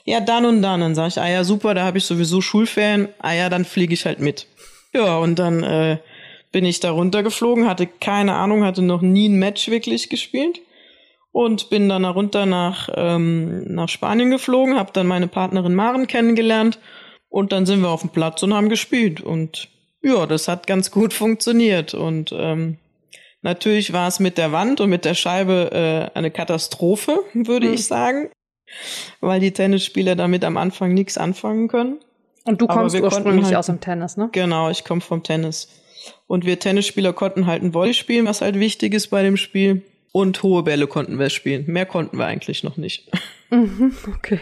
Ja, 0.05 0.21
dann 0.21 0.45
und 0.45 0.61
dann. 0.61 0.79
Dann 0.79 0.95
sage 0.95 1.09
ich, 1.09 1.19
ah 1.19 1.27
ja, 1.27 1.43
super, 1.43 1.73
da 1.73 1.83
habe 1.83 1.97
ich 1.97 2.05
sowieso 2.05 2.39
Schulferien, 2.39 3.09
ah 3.19 3.33
ja, 3.33 3.49
dann 3.49 3.65
fliege 3.65 3.93
ich 3.93 4.05
halt 4.05 4.21
mit. 4.21 4.47
Ja, 4.93 5.17
und 5.17 5.37
dann 5.37 5.63
äh, 5.63 5.97
bin 6.53 6.63
ich 6.63 6.79
da 6.79 6.91
runtergeflogen, 6.91 7.67
hatte 7.67 7.87
keine 7.87 8.35
Ahnung, 8.35 8.63
hatte 8.63 8.83
noch 8.83 9.01
nie 9.01 9.27
ein 9.27 9.37
Match 9.37 9.67
wirklich 9.67 10.07
gespielt 10.07 10.61
und 11.33 11.69
bin 11.69 11.89
dann 11.89 12.05
runter 12.05 12.45
nach, 12.45 12.87
ähm, 12.95 13.65
nach 13.65 13.89
Spanien 13.89 14.31
geflogen, 14.31 14.79
habe 14.79 14.93
dann 14.93 15.07
meine 15.07 15.27
Partnerin 15.27 15.75
Maren 15.75 16.07
kennengelernt 16.07 16.79
und 17.27 17.51
dann 17.51 17.65
sind 17.65 17.81
wir 17.81 17.89
auf 17.89 17.99
dem 17.99 18.11
Platz 18.11 18.41
und 18.43 18.53
haben 18.53 18.69
gespielt 18.69 19.19
und 19.19 19.72
ja, 20.03 20.25
das 20.25 20.47
hat 20.47 20.67
ganz 20.67 20.91
gut 20.91 21.13
funktioniert. 21.13 21.93
Und 21.93 22.33
ähm, 22.37 22.77
natürlich 23.41 23.93
war 23.93 24.07
es 24.07 24.19
mit 24.19 24.37
der 24.37 24.51
Wand 24.51 24.81
und 24.81 24.89
mit 24.89 25.05
der 25.05 25.15
Scheibe 25.15 25.71
äh, 26.13 26.17
eine 26.17 26.31
Katastrophe, 26.31 27.19
würde 27.33 27.67
mhm. 27.67 27.73
ich 27.73 27.85
sagen, 27.85 28.29
weil 29.21 29.39
die 29.39 29.51
Tennisspieler 29.51 30.15
damit 30.15 30.43
am 30.43 30.57
Anfang 30.57 30.93
nichts 30.93 31.17
anfangen 31.17 31.67
können. 31.67 31.99
Und 32.45 32.61
du 32.61 32.67
kommst 32.67 32.99
ursprünglich 32.99 33.45
halt, 33.45 33.55
aus 33.55 33.67
dem 33.67 33.79
Tennis, 33.79 34.17
ne? 34.17 34.27
Genau, 34.33 34.69
ich 34.69 34.83
komme 34.83 34.99
vom 34.99 35.23
Tennis. 35.23 35.69
Und 36.27 36.45
wir 36.45 36.59
Tennisspieler 36.59 37.13
konnten 37.13 37.47
halt 37.47 37.63
ein 37.63 37.73
Volley 37.73 37.93
spielen, 37.93 38.25
was 38.25 38.41
halt 38.41 38.59
wichtig 38.59 38.93
ist 38.93 39.07
bei 39.07 39.23
dem 39.23 39.37
Spiel. 39.37 39.83
Und 40.11 40.43
hohe 40.43 40.61
Bälle 40.63 40.87
konnten 40.87 41.17
wir 41.17 41.29
spielen. 41.29 41.63
Mehr 41.67 41.85
konnten 41.85 42.17
wir 42.17 42.25
eigentlich 42.25 42.63
noch 42.63 42.77
nicht. 42.77 43.09
Mhm, 43.49 43.95
okay. 44.15 44.39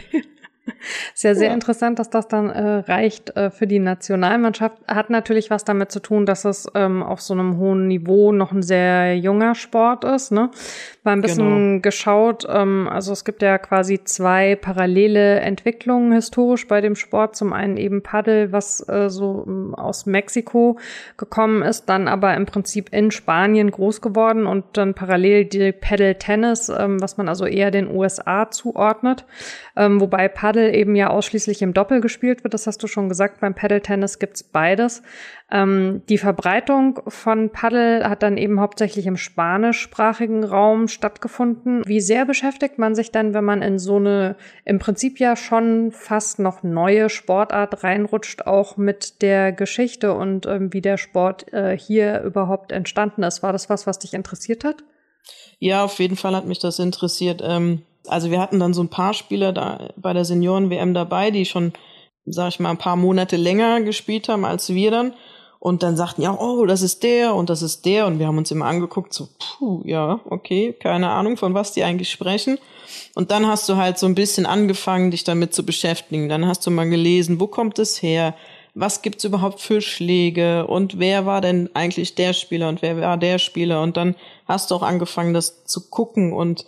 Ist 1.13 1.23
ja 1.23 1.35
sehr 1.35 1.49
ja. 1.49 1.53
interessant, 1.53 1.99
dass 1.99 2.09
das 2.09 2.27
dann 2.27 2.49
äh, 2.49 2.77
reicht 2.89 3.35
äh, 3.35 3.49
für 3.49 3.67
die 3.67 3.79
Nationalmannschaft. 3.79 4.77
Hat 4.87 5.09
natürlich 5.09 5.49
was 5.49 5.63
damit 5.63 5.91
zu 5.91 5.99
tun, 5.99 6.25
dass 6.25 6.45
es 6.45 6.67
ähm, 6.75 7.01
auf 7.03 7.21
so 7.21 7.33
einem 7.33 7.57
hohen 7.57 7.87
Niveau 7.87 8.31
noch 8.31 8.51
ein 8.51 8.61
sehr 8.61 9.17
junger 9.17 9.55
Sport 9.55 10.03
ist. 10.03 10.31
Ne? 10.31 10.51
War 11.03 11.13
ein 11.13 11.21
bisschen 11.21 11.69
genau. 11.69 11.81
geschaut. 11.81 12.45
Ähm, 12.47 12.87
also 12.91 13.11
es 13.11 13.25
gibt 13.25 13.41
ja 13.41 13.57
quasi 13.57 14.03
zwei 14.03 14.55
parallele 14.55 15.39
Entwicklungen 15.39 16.11
historisch 16.11 16.67
bei 16.67 16.79
dem 16.79 16.95
Sport. 16.95 17.35
Zum 17.35 17.53
einen 17.53 17.77
eben 17.77 18.03
Paddel, 18.03 18.51
was 18.51 18.87
äh, 18.87 19.09
so 19.09 19.43
ähm, 19.47 19.73
aus 19.75 20.05
Mexiko 20.05 20.77
gekommen 21.17 21.63
ist, 21.63 21.85
dann 21.85 22.07
aber 22.07 22.35
im 22.35 22.45
Prinzip 22.45 22.89
in 22.91 23.09
Spanien 23.09 23.71
groß 23.71 24.01
geworden 24.01 24.45
und 24.45 24.65
dann 24.73 24.93
parallel 24.93 25.45
die 25.45 25.71
Paddle 25.71 26.17
Tennis, 26.17 26.69
ähm, 26.69 27.01
was 27.01 27.17
man 27.17 27.27
also 27.29 27.45
eher 27.45 27.71
den 27.71 27.89
USA 27.89 28.51
zuordnet. 28.51 29.25
Ähm, 29.75 30.01
wobei 30.01 30.27
Paddle 30.51 30.73
eben 30.73 30.97
ja 30.97 31.09
ausschließlich 31.09 31.61
im 31.61 31.73
Doppel 31.73 32.01
gespielt 32.01 32.43
wird. 32.43 32.53
Das 32.53 32.67
hast 32.67 32.83
du 32.83 32.87
schon 32.87 33.07
gesagt. 33.07 33.39
Beim 33.39 33.55
Paddle 33.55 33.81
Tennis 33.81 34.19
gibt's 34.19 34.43
beides. 34.43 35.01
Ähm, 35.49 36.01
die 36.09 36.17
Verbreitung 36.17 36.99
von 37.07 37.51
Paddle 37.51 38.09
hat 38.09 38.21
dann 38.21 38.35
eben 38.35 38.59
hauptsächlich 38.59 39.07
im 39.07 39.15
spanischsprachigen 39.15 40.43
Raum 40.43 40.89
stattgefunden. 40.89 41.83
Wie 41.85 42.01
sehr 42.01 42.25
beschäftigt 42.25 42.77
man 42.79 42.95
sich 42.95 43.11
dann, 43.11 43.33
wenn 43.33 43.45
man 43.45 43.61
in 43.61 43.79
so 43.79 43.95
eine 43.95 44.35
im 44.65 44.77
Prinzip 44.77 45.21
ja 45.21 45.37
schon 45.37 45.91
fast 45.91 46.39
noch 46.39 46.63
neue 46.63 47.09
Sportart 47.09 47.85
reinrutscht, 47.85 48.45
auch 48.45 48.75
mit 48.75 49.21
der 49.21 49.53
Geschichte 49.53 50.13
und 50.13 50.47
ähm, 50.47 50.73
wie 50.73 50.81
der 50.81 50.97
Sport 50.97 51.53
äh, 51.53 51.77
hier 51.77 52.23
überhaupt 52.23 52.73
entstanden 52.73 53.23
ist? 53.23 53.41
War 53.41 53.53
das 53.53 53.69
was, 53.69 53.87
was 53.87 53.99
dich 53.99 54.13
interessiert 54.13 54.65
hat? 54.65 54.83
Ja, 55.59 55.85
auf 55.85 55.99
jeden 55.99 56.17
Fall 56.17 56.35
hat 56.35 56.45
mich 56.45 56.59
das 56.59 56.79
interessiert. 56.79 57.41
Ähm, 57.41 57.83
also 58.07 58.31
wir 58.31 58.39
hatten 58.39 58.59
dann 58.59 58.73
so 58.73 58.81
ein 58.81 58.89
paar 58.89 59.13
Spieler 59.13 59.53
da 59.53 59.89
bei 59.95 60.13
der 60.13 60.25
Senioren-WM 60.25 60.93
dabei, 60.93 61.31
die 61.31 61.45
schon, 61.45 61.73
sag 62.25 62.49
ich 62.49 62.59
mal, 62.59 62.71
ein 62.71 62.77
paar 62.77 62.95
Monate 62.95 63.37
länger 63.37 63.81
gespielt 63.81 64.29
haben 64.29 64.45
als 64.45 64.73
wir 64.73 64.91
dann 64.91 65.13
und 65.61 65.83
dann 65.83 65.95
sagten 65.95 66.23
ja, 66.23 66.35
oh, 66.35 66.65
das 66.65 66.81
ist 66.81 67.03
der 67.03 67.35
und 67.35 67.51
das 67.51 67.61
ist 67.61 67.85
der 67.85 68.07
und 68.07 68.17
wir 68.17 68.25
haben 68.25 68.39
uns 68.39 68.49
immer 68.49 68.65
angeguckt, 68.65 69.13
so, 69.13 69.29
puh, 69.37 69.83
ja, 69.85 70.19
okay, 70.25 70.73
keine 70.73 71.11
Ahnung, 71.11 71.37
von 71.37 71.53
was 71.53 71.71
die 71.71 71.83
eigentlich 71.83 72.09
sprechen. 72.09 72.57
Und 73.13 73.29
dann 73.29 73.45
hast 73.45 73.69
du 73.69 73.77
halt 73.77 73.99
so 73.99 74.07
ein 74.07 74.15
bisschen 74.15 74.47
angefangen, 74.47 75.11
dich 75.11 75.23
damit 75.23 75.53
zu 75.53 75.63
beschäftigen. 75.63 76.29
Dann 76.29 76.47
hast 76.47 76.65
du 76.65 76.71
mal 76.71 76.89
gelesen, 76.89 77.39
wo 77.39 77.45
kommt 77.45 77.77
es 77.77 78.01
her? 78.01 78.33
Was 78.73 79.03
gibt's 79.03 79.23
überhaupt 79.23 79.59
für 79.59 79.81
Schläge? 79.81 80.65
Und 80.65 80.97
wer 80.97 81.27
war 81.27 81.41
denn 81.41 81.69
eigentlich 81.75 82.15
der 82.15 82.33
Spieler 82.33 82.67
und 82.67 82.81
wer 82.81 82.99
war 82.99 83.17
der 83.17 83.37
Spieler? 83.37 83.83
Und 83.83 83.97
dann 83.97 84.15
hast 84.47 84.71
du 84.71 84.75
auch 84.75 84.83
angefangen, 84.83 85.35
das 85.35 85.63
zu 85.65 85.91
gucken 85.91 86.33
und 86.33 86.65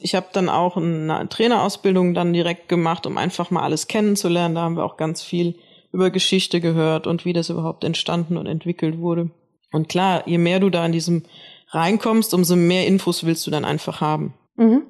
ich 0.00 0.14
habe 0.14 0.26
dann 0.32 0.48
auch 0.48 0.76
eine 0.76 1.28
Trainerausbildung 1.28 2.14
dann 2.14 2.32
direkt 2.32 2.68
gemacht, 2.68 3.06
um 3.06 3.18
einfach 3.18 3.50
mal 3.50 3.62
alles 3.62 3.88
kennenzulernen. 3.88 4.54
Da 4.54 4.62
haben 4.62 4.76
wir 4.76 4.84
auch 4.84 4.96
ganz 4.96 5.22
viel 5.22 5.54
über 5.92 6.10
Geschichte 6.10 6.60
gehört 6.60 7.06
und 7.06 7.24
wie 7.24 7.32
das 7.32 7.50
überhaupt 7.50 7.84
entstanden 7.84 8.36
und 8.36 8.46
entwickelt 8.46 8.98
wurde. 8.98 9.30
Und 9.72 9.88
klar, 9.88 10.22
je 10.26 10.38
mehr 10.38 10.60
du 10.60 10.70
da 10.70 10.84
in 10.84 10.92
diesem 10.92 11.24
reinkommst, 11.68 12.34
umso 12.34 12.56
mehr 12.56 12.86
Infos 12.86 13.24
willst 13.24 13.46
du 13.46 13.50
dann 13.50 13.64
einfach 13.64 14.00
haben. 14.00 14.34
Mhm. 14.56 14.82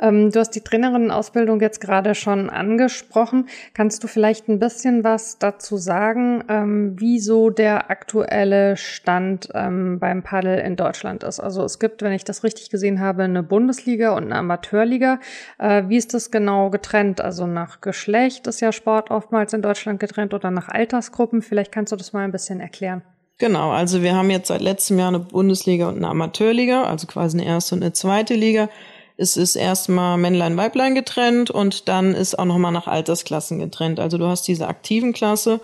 Ähm, 0.00 0.30
du 0.30 0.40
hast 0.40 0.50
die 0.50 0.62
Trainerinnenausbildung 0.62 1.60
jetzt 1.60 1.80
gerade 1.80 2.14
schon 2.14 2.50
angesprochen. 2.50 3.48
Kannst 3.74 4.02
du 4.02 4.08
vielleicht 4.08 4.48
ein 4.48 4.58
bisschen 4.58 5.04
was 5.04 5.38
dazu 5.38 5.76
sagen, 5.76 6.42
ähm, 6.48 6.96
wieso 6.98 7.50
der 7.50 7.90
aktuelle 7.90 8.76
Stand 8.76 9.48
ähm, 9.54 9.98
beim 9.98 10.22
Paddel 10.22 10.58
in 10.58 10.76
Deutschland 10.76 11.22
ist? 11.22 11.38
Also 11.38 11.62
es 11.64 11.78
gibt, 11.78 12.02
wenn 12.02 12.12
ich 12.12 12.24
das 12.24 12.42
richtig 12.44 12.70
gesehen 12.70 13.00
habe, 13.00 13.24
eine 13.24 13.42
Bundesliga 13.42 14.16
und 14.16 14.24
eine 14.24 14.36
Amateurliga. 14.36 15.20
Äh, 15.58 15.84
wie 15.88 15.96
ist 15.96 16.14
das 16.14 16.30
genau 16.30 16.70
getrennt? 16.70 17.20
Also 17.20 17.46
nach 17.46 17.80
Geschlecht 17.80 18.46
ist 18.46 18.60
ja 18.60 18.72
Sport 18.72 19.10
oftmals 19.10 19.52
in 19.52 19.62
Deutschland 19.62 20.00
getrennt 20.00 20.34
oder 20.34 20.50
nach 20.50 20.68
Altersgruppen. 20.68 21.42
Vielleicht 21.42 21.72
kannst 21.72 21.92
du 21.92 21.96
das 21.96 22.12
mal 22.12 22.24
ein 22.24 22.32
bisschen 22.32 22.60
erklären. 22.60 23.02
Genau, 23.38 23.70
also 23.70 24.02
wir 24.02 24.14
haben 24.14 24.28
jetzt 24.30 24.48
seit 24.48 24.60
letztem 24.60 24.98
Jahr 24.98 25.08
eine 25.08 25.18
Bundesliga 25.18 25.88
und 25.88 25.96
eine 25.96 26.08
Amateurliga, 26.08 26.84
also 26.84 27.06
quasi 27.06 27.38
eine 27.38 27.46
erste 27.46 27.74
und 27.74 27.82
eine 27.82 27.94
zweite 27.94 28.34
Liga. 28.34 28.68
Es 29.20 29.36
ist 29.36 29.54
erstmal 29.54 30.16
Männlein, 30.16 30.56
Weiblein 30.56 30.94
getrennt 30.94 31.50
und 31.50 31.88
dann 31.88 32.14
ist 32.14 32.38
auch 32.38 32.46
nochmal 32.46 32.72
nach 32.72 32.86
Altersklassen 32.86 33.58
getrennt. 33.58 34.00
Also 34.00 34.16
du 34.16 34.24
hast 34.24 34.48
diese 34.48 34.66
aktiven 34.66 35.12
Klasse 35.12 35.60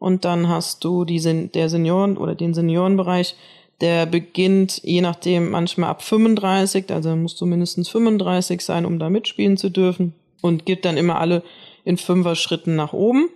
und 0.00 0.24
dann 0.24 0.48
hast 0.48 0.82
du 0.82 1.04
die, 1.04 1.20
der 1.54 1.68
Senioren 1.68 2.16
oder 2.16 2.34
den 2.34 2.52
Seniorenbereich, 2.52 3.36
der 3.80 4.06
beginnt 4.06 4.80
je 4.82 5.02
nachdem 5.02 5.52
manchmal 5.52 5.90
ab 5.90 6.02
35, 6.02 6.90
also 6.90 7.14
musst 7.14 7.40
du 7.40 7.46
mindestens 7.46 7.88
35 7.90 8.60
sein, 8.60 8.84
um 8.84 8.98
da 8.98 9.08
mitspielen 9.08 9.56
zu 9.56 9.70
dürfen 9.70 10.12
und 10.42 10.66
geht 10.66 10.84
dann 10.84 10.96
immer 10.96 11.20
alle 11.20 11.44
in 11.84 11.98
Fünfer-Schritten 11.98 12.74
nach 12.74 12.92
oben. 12.92 13.28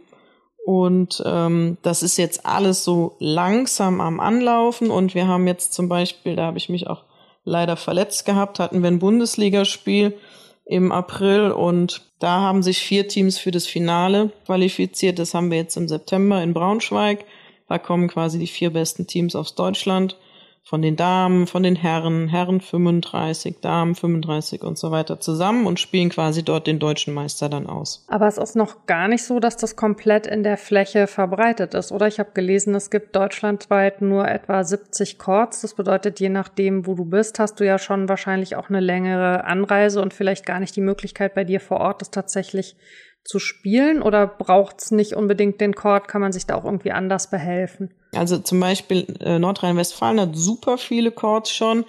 Und 0.67 1.23
ähm, 1.25 1.77
das 1.83 2.03
ist 2.03 2.17
jetzt 2.17 2.45
alles 2.45 2.83
so 2.83 3.15
langsam 3.21 4.01
am 4.01 4.19
Anlaufen 4.19 4.91
und 4.91 5.15
wir 5.15 5.29
haben 5.29 5.47
jetzt 5.47 5.75
zum 5.75 5.89
Beispiel, 5.89 6.35
da 6.35 6.47
habe 6.47 6.59
ich 6.59 6.69
mich 6.69 6.89
auch 6.89 7.05
leider 7.51 7.77
verletzt 7.77 8.25
gehabt, 8.25 8.59
hatten 8.59 8.83
wir 8.83 8.89
ein 8.89 9.01
Bundesligaspiel 9.01 10.17
im 10.65 10.93
April 10.93 11.51
und 11.51 12.03
da 12.21 12.41
haben 12.41 12.63
sich 12.63 12.79
vier 12.79 13.09
Teams 13.09 13.39
für 13.39 13.51
das 13.51 13.67
Finale 13.67 14.31
qualifiziert. 14.47 15.19
Das 15.19 15.35
haben 15.35 15.51
wir 15.51 15.59
jetzt 15.59 15.77
im 15.77 15.89
September 15.89 16.43
in 16.43 16.55
Braunschweig. 16.55 17.25
Da 17.69 17.79
kommen 17.79 18.09
quasi 18.09 18.39
die 18.39 18.47
vier 18.47 18.71
besten 18.71 19.07
Teams 19.07 19.35
aus 19.35 19.55
Deutschland 19.55 20.17
von 20.63 20.83
den 20.83 20.95
Damen, 20.95 21.47
von 21.47 21.63
den 21.63 21.75
Herren, 21.75 22.29
Herren 22.29 22.61
35, 22.61 23.61
Damen 23.61 23.95
35 23.95 24.63
und 24.63 24.79
so 24.79 24.91
weiter 24.91 25.19
zusammen 25.19 25.67
und 25.67 25.81
spielen 25.81 26.11
quasi 26.11 26.45
dort 26.45 26.67
den 26.67 26.79
deutschen 26.79 27.15
Meister 27.15 27.49
dann 27.49 27.67
aus. 27.67 28.05
Aber 28.09 28.29
es 28.29 28.39
ist 28.39 28.57
noch 28.57 28.87
gar 28.87 29.09
nicht 29.09 29.25
so, 29.25 29.41
dass 29.41 29.57
das 29.57 29.75
komplett 29.75 30.27
in 30.27 30.43
der 30.43 30.57
Fläche 30.57 31.07
verbreitet 31.07 31.75
ist, 31.75 31.93
oder? 31.93 32.07
Ich 32.07 32.19
habe 32.21 32.31
gelesen, 32.35 32.75
es 32.75 32.91
gibt 32.91 33.17
deutschlandweit 33.17 34.03
nur 34.03 34.29
etwa 34.29 34.63
70 34.63 35.19
Courts. 35.19 35.63
Das 35.63 35.75
bedeutet, 35.75 36.21
je 36.21 36.29
nachdem, 36.29 36.87
wo 36.87 36.95
du 36.95 37.05
bist, 37.05 37.39
hast 37.39 37.59
du 37.59 37.67
ja 37.67 37.79
schon 37.79 38.09
wahrscheinlich 38.09 38.55
auch 38.55 38.69
eine 38.69 38.81
längere 38.81 39.45
Anreise 39.45 40.01
und 40.01 40.15
vielleicht 40.15 40.47
gar 40.47 40.61
nicht 40.61 40.77
die 40.77 40.83
Möglichkeit 40.83 41.35
bei 41.35 41.45
dir 41.45 41.61
vor 41.61 41.81
Ort, 41.81 42.01
das 42.01 42.11
tatsächlich 42.11 42.77
zu 43.25 43.39
spielen 43.39 44.03
oder 44.03 44.27
braucht 44.27 44.81
es 44.81 44.91
nicht 44.91 45.15
unbedingt 45.15 45.61
den 45.61 45.75
Chord? 45.75 46.09
Kann 46.09 46.21
man 46.21 46.33
sich 46.33 46.47
da 46.47 46.55
auch 46.55 46.65
irgendwie 46.65 46.93
anders 46.93 47.31
behelfen? 47.31 47.93
Also 48.13 48.39
zum 48.39 48.61
Beispiel 48.61 49.07
äh, 49.21 49.39
Nordrhein-Westfalen 49.39 50.21
hat 50.21 50.37
super 50.37 50.79
viele 50.79 51.13
Chords 51.13 51.53
schon. 51.53 51.85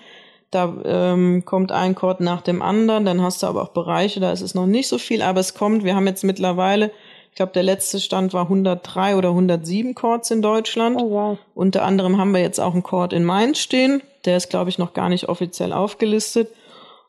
Da 0.51 0.73
ähm, 0.83 1.43
kommt 1.45 1.71
ein 1.71 1.95
Chord 1.95 2.19
nach 2.19 2.41
dem 2.41 2.61
anderen. 2.61 3.05
Dann 3.05 3.21
hast 3.21 3.41
du 3.41 3.47
aber 3.47 3.63
auch 3.63 3.69
Bereiche, 3.69 4.19
da 4.19 4.31
ist 4.31 4.41
es 4.41 4.53
noch 4.53 4.67
nicht 4.67 4.87
so 4.87 4.97
viel, 4.97 5.21
aber 5.21 5.39
es 5.39 5.53
kommt. 5.53 5.83
Wir 5.83 5.95
haben 5.95 6.07
jetzt 6.07 6.23
mittlerweile, 6.23 6.91
ich 7.29 7.35
glaube, 7.35 7.53
der 7.53 7.63
letzte 7.63 7.99
Stand 7.99 8.33
war 8.33 8.43
103 8.43 9.15
oder 9.15 9.29
107 9.29 9.95
Chords 9.95 10.29
in 10.29 10.41
Deutschland. 10.41 10.97
Oh, 11.01 11.09
wow. 11.09 11.37
Unter 11.55 11.83
anderem 11.83 12.17
haben 12.17 12.33
wir 12.33 12.41
jetzt 12.41 12.59
auch 12.59 12.73
einen 12.73 12.83
Chord 12.83 13.13
in 13.13 13.23
Mainz 13.23 13.59
stehen. 13.59 14.01
Der 14.25 14.37
ist, 14.37 14.49
glaube 14.49 14.69
ich, 14.69 14.77
noch 14.77 14.93
gar 14.93 15.09
nicht 15.09 15.29
offiziell 15.29 15.71
aufgelistet. 15.71 16.49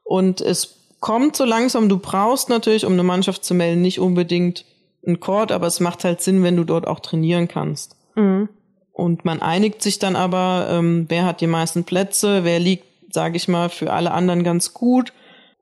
Und 0.04 0.40
es 0.40 0.76
kommt 1.00 1.36
so 1.36 1.44
langsam. 1.44 1.88
Du 1.88 1.98
brauchst 1.98 2.48
natürlich, 2.48 2.86
um 2.86 2.92
eine 2.92 3.02
Mannschaft 3.02 3.44
zu 3.44 3.54
melden, 3.54 3.82
nicht 3.82 3.98
unbedingt 3.98 4.64
einen 5.04 5.18
Court, 5.18 5.50
aber 5.50 5.66
es 5.66 5.80
macht 5.80 6.04
halt 6.04 6.22
Sinn, 6.22 6.44
wenn 6.44 6.56
du 6.56 6.64
dort 6.64 6.86
auch 6.86 7.00
trainieren 7.00 7.48
kannst. 7.48 7.96
Mhm. 8.14 8.48
Und 8.92 9.24
man 9.24 9.40
einigt 9.40 9.82
sich 9.82 9.98
dann 9.98 10.16
aber, 10.16 10.68
ähm, 10.70 11.06
wer 11.08 11.24
hat 11.24 11.40
die 11.40 11.46
meisten 11.46 11.84
Plätze, 11.84 12.44
wer 12.44 12.58
liegt, 12.58 12.84
sage 13.12 13.36
ich 13.36 13.48
mal, 13.48 13.68
für 13.68 13.92
alle 13.92 14.12
anderen 14.12 14.44
ganz 14.44 14.74
gut, 14.74 15.12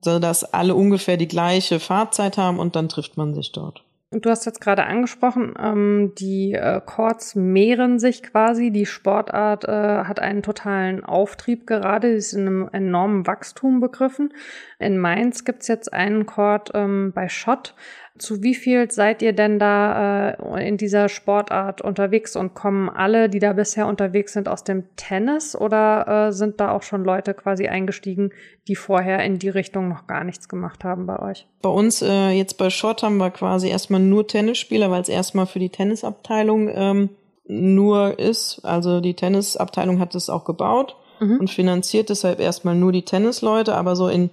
so 0.01 0.19
dass 0.19 0.45
alle 0.45 0.75
ungefähr 0.75 1.17
die 1.17 1.29
gleiche 1.29 1.79
Fahrzeit 1.79 2.39
haben 2.39 2.59
und 2.59 2.75
dann 2.77 2.89
trifft 2.89 3.17
man 3.17 3.35
sich 3.35 3.53
dort. 3.53 3.85
Du 4.13 4.29
hast 4.29 4.45
jetzt 4.45 4.61
gerade 4.61 4.87
angesprochen, 4.87 5.55
ähm, 5.57 6.13
die 6.19 6.55
äh, 6.55 6.81
Chords 6.85 7.37
mehren 7.37 8.01
sich 8.01 8.25
quasi. 8.25 8.73
Die 8.73 8.87
Sportart 8.87 9.67
äh, 9.67 10.03
hat 10.03 10.19
einen 10.19 10.43
totalen 10.43 11.05
Auftrieb 11.05 11.65
gerade. 11.65 12.09
Ist 12.09 12.33
in 12.33 12.41
einem 12.41 12.69
enormen 12.73 13.29
Wachstum 13.29 13.79
begriffen. 13.79 14.35
In 14.81 14.99
Mainz 14.99 15.45
gibt's 15.45 15.69
jetzt 15.69 15.93
einen 15.93 16.27
Chord 16.27 16.73
ähm, 16.75 17.13
bei 17.15 17.29
Schott. 17.29 17.77
Zu 18.19 18.43
wie 18.43 18.55
viel 18.55 18.91
seid 18.91 19.23
ihr 19.23 19.33
denn 19.33 19.59
da 19.59 20.31
äh, 20.31 20.69
in 20.69 20.77
dieser 20.77 21.09
Sportart 21.09 21.81
unterwegs 21.81 22.37
und 22.37 22.55
kommen 22.55 22.89
alle, 22.89 23.29
die 23.29 23.39
da 23.39 23.53
bisher 23.53 23.87
unterwegs 23.87 24.33
sind, 24.33 24.49
aus 24.49 24.65
dem 24.65 24.85
Tennis 24.97 25.57
oder 25.57 26.29
äh, 26.29 26.33
sind 26.33 26.61
da 26.61 26.73
auch 26.73 26.83
schon 26.83 27.05
Leute 27.05 27.35
quasi 27.35 27.69
eingestiegen, 27.69 28.31
die 28.69 28.77
vorher 28.77 29.25
in 29.25 29.39
die 29.39 29.49
Richtung 29.49 29.89
noch 29.89 30.07
gar 30.07 30.25
nichts 30.25 30.49
gemacht 30.49 30.85
haben 30.85 31.07
bei 31.07 31.19
euch? 31.21 31.47
Bei 31.63 31.71
uns 31.71 32.03
äh, 32.03 32.31
jetzt 32.31 32.59
bei 32.59 32.69
Schott 32.69 33.03
haben 33.03 33.17
wir 33.17 33.31
quasi 33.31 33.69
erstmal 33.69 34.01
nur 34.01 34.27
Tennisspieler, 34.27 34.91
weil 34.91 35.03
es 35.03 35.09
erstmal 35.09 35.47
für 35.47 35.61
die 35.61 35.71
Tennisabteilung 35.71 36.69
ähm, 36.73 37.09
nur 37.47 38.19
ist. 38.19 38.65
Also 38.65 39.01
die 39.01 39.15
Tennisabteilung 39.15 40.01
hat 40.01 40.15
es 40.15 40.29
auch 40.29 40.45
gebaut 40.45 40.97
mhm. 41.21 41.39
und 41.41 41.51
finanziert 41.51 42.09
deshalb 42.09 42.41
erstmal 42.41 42.75
nur 42.75 42.93
die 42.93 43.05
Tennisleute, 43.05 43.75
aber 43.75 43.97
so 43.97 44.09
in 44.09 44.31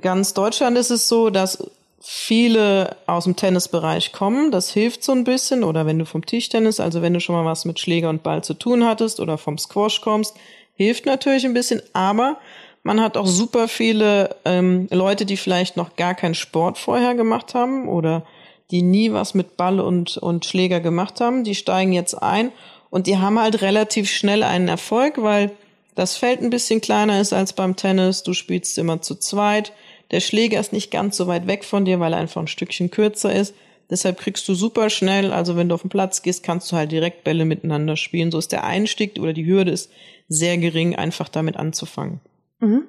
ganz 0.00 0.34
Deutschland 0.34 0.76
ist 0.76 0.90
es 0.90 1.08
so, 1.08 1.30
dass 1.30 1.70
viele 2.06 2.96
aus 3.06 3.24
dem 3.24 3.34
Tennisbereich 3.34 4.12
kommen. 4.12 4.50
Das 4.50 4.70
hilft 4.70 5.02
so 5.02 5.12
ein 5.12 5.24
bisschen. 5.24 5.64
Oder 5.64 5.86
wenn 5.86 5.98
du 5.98 6.04
vom 6.04 6.26
Tischtennis, 6.26 6.78
also 6.78 7.00
wenn 7.00 7.14
du 7.14 7.20
schon 7.20 7.34
mal 7.34 7.46
was 7.46 7.64
mit 7.64 7.80
Schläger 7.80 8.10
und 8.10 8.22
Ball 8.22 8.44
zu 8.44 8.52
tun 8.52 8.84
hattest 8.84 9.20
oder 9.20 9.38
vom 9.38 9.56
Squash 9.56 10.02
kommst, 10.02 10.36
hilft 10.74 11.06
natürlich 11.06 11.46
ein 11.46 11.54
bisschen. 11.54 11.80
Aber 11.94 12.36
man 12.82 13.00
hat 13.00 13.16
auch 13.16 13.26
super 13.26 13.68
viele 13.68 14.36
ähm, 14.44 14.86
Leute, 14.90 15.24
die 15.24 15.38
vielleicht 15.38 15.78
noch 15.78 15.96
gar 15.96 16.14
keinen 16.14 16.34
Sport 16.34 16.76
vorher 16.76 17.14
gemacht 17.14 17.54
haben 17.54 17.88
oder 17.88 18.26
die 18.70 18.82
nie 18.82 19.10
was 19.12 19.32
mit 19.32 19.56
Ball 19.56 19.80
und, 19.80 20.18
und 20.18 20.44
Schläger 20.44 20.80
gemacht 20.80 21.22
haben. 21.22 21.42
Die 21.42 21.54
steigen 21.54 21.94
jetzt 21.94 22.14
ein 22.14 22.52
und 22.90 23.06
die 23.06 23.16
haben 23.16 23.38
halt 23.38 23.62
relativ 23.62 24.10
schnell 24.10 24.42
einen 24.42 24.68
Erfolg, 24.68 25.22
weil 25.22 25.52
das 25.94 26.18
Feld 26.18 26.42
ein 26.42 26.50
bisschen 26.50 26.82
kleiner 26.82 27.18
ist 27.18 27.32
als 27.32 27.54
beim 27.54 27.76
Tennis. 27.76 28.24
Du 28.24 28.34
spielst 28.34 28.76
immer 28.76 29.00
zu 29.00 29.14
zweit 29.14 29.72
der 30.14 30.20
Schläger 30.20 30.60
ist 30.60 30.72
nicht 30.72 30.92
ganz 30.92 31.16
so 31.16 31.26
weit 31.26 31.48
weg 31.48 31.64
von 31.64 31.84
dir, 31.84 31.98
weil 31.98 32.12
er 32.12 32.20
einfach 32.20 32.40
ein 32.40 32.46
Stückchen 32.46 32.92
kürzer 32.92 33.34
ist. 33.34 33.52
Deshalb 33.90 34.16
kriegst 34.16 34.48
du 34.48 34.54
super 34.54 34.88
schnell, 34.88 35.32
also 35.32 35.56
wenn 35.56 35.68
du 35.68 35.74
auf 35.74 35.82
den 35.82 35.90
Platz 35.90 36.22
gehst, 36.22 36.44
kannst 36.44 36.70
du 36.70 36.76
halt 36.76 36.92
direkt 36.92 37.24
Bälle 37.24 37.44
miteinander 37.44 37.96
spielen. 37.96 38.30
So 38.30 38.38
ist 38.38 38.52
der 38.52 38.62
Einstieg 38.62 39.18
oder 39.18 39.32
die 39.32 39.44
Hürde 39.44 39.72
ist 39.72 39.90
sehr 40.28 40.56
gering, 40.56 40.94
einfach 40.94 41.28
damit 41.28 41.56
anzufangen. 41.56 42.20
Mhm. 42.60 42.84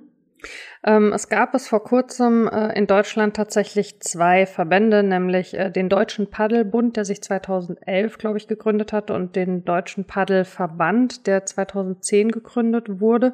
Ähm, 0.83 1.13
es 1.13 1.29
gab 1.29 1.55
es 1.55 1.67
vor 1.67 1.83
kurzem 1.83 2.47
äh, 2.47 2.77
in 2.77 2.85
Deutschland 2.85 3.35
tatsächlich 3.35 3.99
zwei 4.01 4.45
Verbände, 4.45 5.01
nämlich 5.01 5.55
äh, 5.55 5.71
den 5.71 5.89
Deutschen 5.89 6.29
Paddelbund, 6.29 6.95
der 6.95 7.05
sich 7.05 7.23
2011, 7.23 8.19
glaube 8.19 8.37
ich, 8.37 8.47
gegründet 8.47 8.93
hat, 8.93 9.09
und 9.09 9.35
den 9.35 9.65
Deutschen 9.65 10.05
Paddelverband, 10.05 11.25
der 11.25 11.47
2010 11.47 12.31
gegründet 12.31 12.99
wurde. 13.01 13.33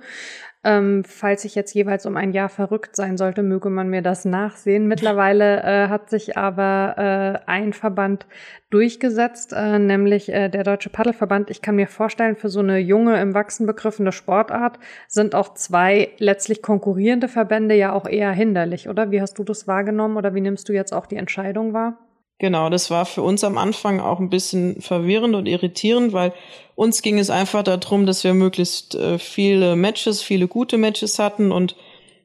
Ähm, 0.63 1.03
falls 1.03 1.44
ich 1.44 1.56
jetzt 1.56 1.74
jeweils 1.74 2.06
um 2.06 2.15
ein 2.15 2.34
Jahr 2.34 2.50
verrückt 2.50 2.96
sein 2.96 3.18
sollte, 3.18 3.41
möge 3.41 3.72
man 3.72 3.89
mir 3.89 4.03
das 4.03 4.25
nachsehen. 4.25 4.88
Mittlerweile 4.88 5.63
äh, 5.63 5.88
hat 5.88 6.12
sich 6.12 6.38
aber 6.38 7.41
äh, 7.46 7.50
ein 7.50 7.74
Verband 7.74 8.27
durchgesetzt, 8.70 9.53
äh, 9.53 9.80
nämlich 9.80 10.32
äh, 10.32 10.50
der 10.50 10.63
Deutsche 10.63 10.91
Paddelverband. 10.91 11.50
Ich 11.50 11.63
kann 11.63 11.75
mir 11.75 11.88
vorstellen, 11.88 12.36
für 12.36 12.50
so 12.50 12.60
eine 12.60 12.77
junge, 12.77 13.20
im 13.20 13.34
Wachsen 13.34 13.65
begriffene 13.65 14.12
Sportart 14.12 14.77
sind 15.08 15.34
auch 15.34 15.56
zwei 15.56 16.10
letztlich 16.20 16.62
konkurrierende 16.62 17.27
Verbände 17.27 17.74
ja 17.74 17.94
auch 17.94 18.08
eher 18.08 18.32
hinderlich, 18.32 18.88
oder? 18.88 19.10
Wie 19.10 19.22
hast 19.22 19.39
du 19.39 19.44
das 19.44 19.68
wahrgenommen 19.68 20.18
oder 20.18 20.36
wie 20.36 20.41
nimmst 20.41 20.70
du 20.70 20.74
jetzt 20.74 20.94
auch 20.94 21.08
die 21.08 21.18
Entscheidung 21.18 21.74
wahr? 21.74 21.98
Genau, 22.41 22.71
das 22.71 22.89
war 22.89 23.05
für 23.05 23.21
uns 23.21 23.43
am 23.43 23.60
Anfang 23.60 24.00
auch 24.00 24.19
ein 24.19 24.31
bisschen 24.31 24.81
verwirrend 24.81 25.36
und 25.36 25.45
irritierend, 25.45 26.12
weil 26.12 26.33
uns 26.74 27.03
ging 27.03 27.19
es 27.19 27.29
einfach 27.29 27.62
darum, 27.62 28.07
dass 28.07 28.24
wir 28.24 28.33
möglichst 28.33 28.95
äh, 28.95 29.19
viele 29.19 29.75
Matches, 29.75 30.24
viele 30.24 30.48
gute 30.48 30.79
Matches 30.79 31.19
hatten 31.19 31.51
und 31.51 31.75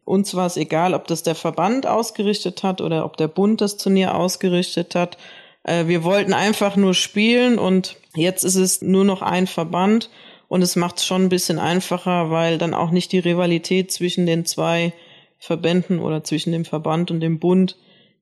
uns 0.06 0.34
war 0.34 0.46
es 0.46 0.56
egal, 0.56 0.94
ob 0.94 1.06
das 1.06 1.22
der 1.22 1.34
Verband 1.34 1.86
ausgerichtet 1.86 2.62
hat 2.62 2.80
oder 2.80 3.04
ob 3.04 3.18
der 3.18 3.28
Bund 3.28 3.60
das 3.60 3.76
Turnier 3.76 4.14
ausgerichtet 4.14 4.94
hat. 4.94 5.18
Äh, 5.64 5.86
wir 5.86 6.02
wollten 6.02 6.32
einfach 6.32 6.76
nur 6.76 6.94
spielen 6.94 7.58
und 7.58 7.96
jetzt 8.14 8.42
ist 8.42 8.56
es 8.56 8.80
nur 8.80 9.04
noch 9.04 9.20
ein 9.20 9.46
Verband 9.46 10.08
und 10.48 10.62
es 10.62 10.76
macht 10.76 10.96
es 10.96 11.04
schon 11.04 11.24
ein 11.24 11.28
bisschen 11.28 11.58
einfacher, 11.58 12.30
weil 12.30 12.56
dann 12.56 12.72
auch 12.72 12.90
nicht 12.90 13.12
die 13.12 13.18
Rivalität 13.18 13.92
zwischen 13.92 14.24
den 14.24 14.46
zwei 14.46 14.94
Verbänden 15.38 15.98
oder 15.98 16.24
zwischen 16.24 16.52
dem 16.52 16.64
Verband 16.64 17.10
und 17.10 17.20
dem 17.20 17.38
Bund 17.38 17.76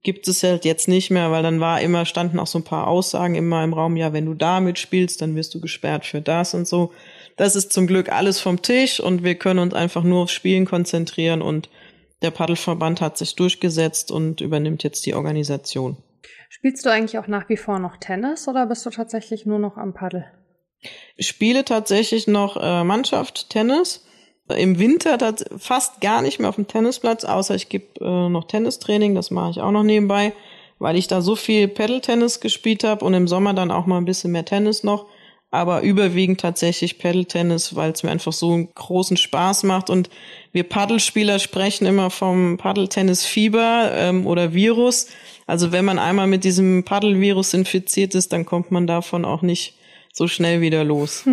gibt 0.04 0.28
es 0.28 0.42
halt 0.42 0.64
jetzt 0.64 0.86
nicht 0.86 1.10
mehr, 1.10 1.32
weil 1.32 1.42
dann 1.42 1.58
war 1.58 1.80
immer, 1.80 2.04
standen 2.04 2.38
auch 2.38 2.46
so 2.46 2.60
ein 2.60 2.64
paar 2.64 2.86
Aussagen 2.86 3.34
immer 3.34 3.64
im 3.64 3.72
Raum, 3.72 3.96
ja, 3.96 4.12
wenn 4.12 4.26
du 4.26 4.34
da 4.34 4.60
mitspielst, 4.60 5.20
dann 5.20 5.34
wirst 5.34 5.54
du 5.54 5.60
gesperrt 5.60 6.04
für 6.04 6.20
das 6.20 6.54
und 6.54 6.68
so. 6.68 6.92
Das 7.36 7.56
ist 7.56 7.72
zum 7.72 7.86
Glück 7.86 8.12
alles 8.12 8.38
vom 8.38 8.62
Tisch 8.62 9.00
und 9.00 9.24
wir 9.24 9.34
können 9.34 9.58
uns 9.58 9.74
einfach 9.74 10.04
nur 10.04 10.22
aufs 10.22 10.32
Spielen 10.32 10.66
konzentrieren 10.66 11.42
und 11.42 11.68
der 12.22 12.30
Paddelverband 12.30 13.00
hat 13.00 13.18
sich 13.18 13.34
durchgesetzt 13.34 14.10
und 14.10 14.40
übernimmt 14.40 14.84
jetzt 14.84 15.04
die 15.06 15.14
Organisation. 15.14 15.96
Spielst 16.48 16.86
du 16.86 16.90
eigentlich 16.90 17.18
auch 17.18 17.26
nach 17.26 17.48
wie 17.48 17.56
vor 17.56 17.78
noch 17.78 17.96
Tennis 17.96 18.46
oder 18.46 18.66
bist 18.66 18.86
du 18.86 18.90
tatsächlich 18.90 19.46
nur 19.46 19.58
noch 19.58 19.76
am 19.76 19.94
Paddel? 19.94 20.24
Ich 21.16 21.26
spiele 21.26 21.64
tatsächlich 21.64 22.26
noch 22.26 22.56
äh, 22.56 22.84
Mannschaft 22.84 23.50
Tennis. 23.50 24.06
Im 24.48 24.78
Winter 24.78 25.34
fast 25.56 26.00
gar 26.00 26.20
nicht 26.20 26.38
mehr 26.38 26.48
auf 26.48 26.56
dem 26.56 26.66
Tennisplatz, 26.66 27.24
außer 27.24 27.54
ich 27.54 27.68
gebe 27.68 28.00
äh, 28.00 28.28
noch 28.28 28.44
Tennistraining, 28.44 29.14
das 29.14 29.30
mache 29.30 29.52
ich 29.52 29.60
auch 29.60 29.70
noch 29.70 29.82
nebenbei, 29.82 30.34
weil 30.78 30.96
ich 30.96 31.06
da 31.06 31.22
so 31.22 31.34
viel 31.34 31.66
Pedal-Tennis 31.68 32.40
gespielt 32.40 32.84
habe 32.84 33.04
und 33.04 33.14
im 33.14 33.26
Sommer 33.26 33.54
dann 33.54 33.70
auch 33.70 33.86
mal 33.86 33.98
ein 33.98 34.04
bisschen 34.04 34.32
mehr 34.32 34.44
Tennis 34.44 34.84
noch 34.84 35.06
aber 35.54 35.82
überwiegend 35.82 36.40
tatsächlich 36.40 36.98
Paddle-Tennis, 36.98 37.76
weil 37.76 37.92
es 37.92 38.02
mir 38.02 38.10
einfach 38.10 38.32
so 38.32 38.54
einen 38.54 38.74
großen 38.74 39.16
Spaß 39.16 39.62
macht. 39.62 39.88
Und 39.88 40.10
wir 40.50 40.64
Paddelspieler 40.64 41.38
sprechen 41.38 41.86
immer 41.86 42.10
vom 42.10 42.56
Paddle-Tennis-Fieber 42.56 43.92
ähm, 43.94 44.26
oder 44.26 44.52
Virus. 44.52 45.06
Also 45.46 45.70
wenn 45.70 45.84
man 45.84 46.00
einmal 46.00 46.26
mit 46.26 46.42
diesem 46.42 46.84
Paddle-Virus 46.84 47.54
infiziert 47.54 48.16
ist, 48.16 48.32
dann 48.32 48.44
kommt 48.44 48.72
man 48.72 48.88
davon 48.88 49.24
auch 49.24 49.42
nicht 49.42 49.78
so 50.14 50.28
schnell 50.28 50.60
wieder 50.60 50.84
los. 50.84 51.24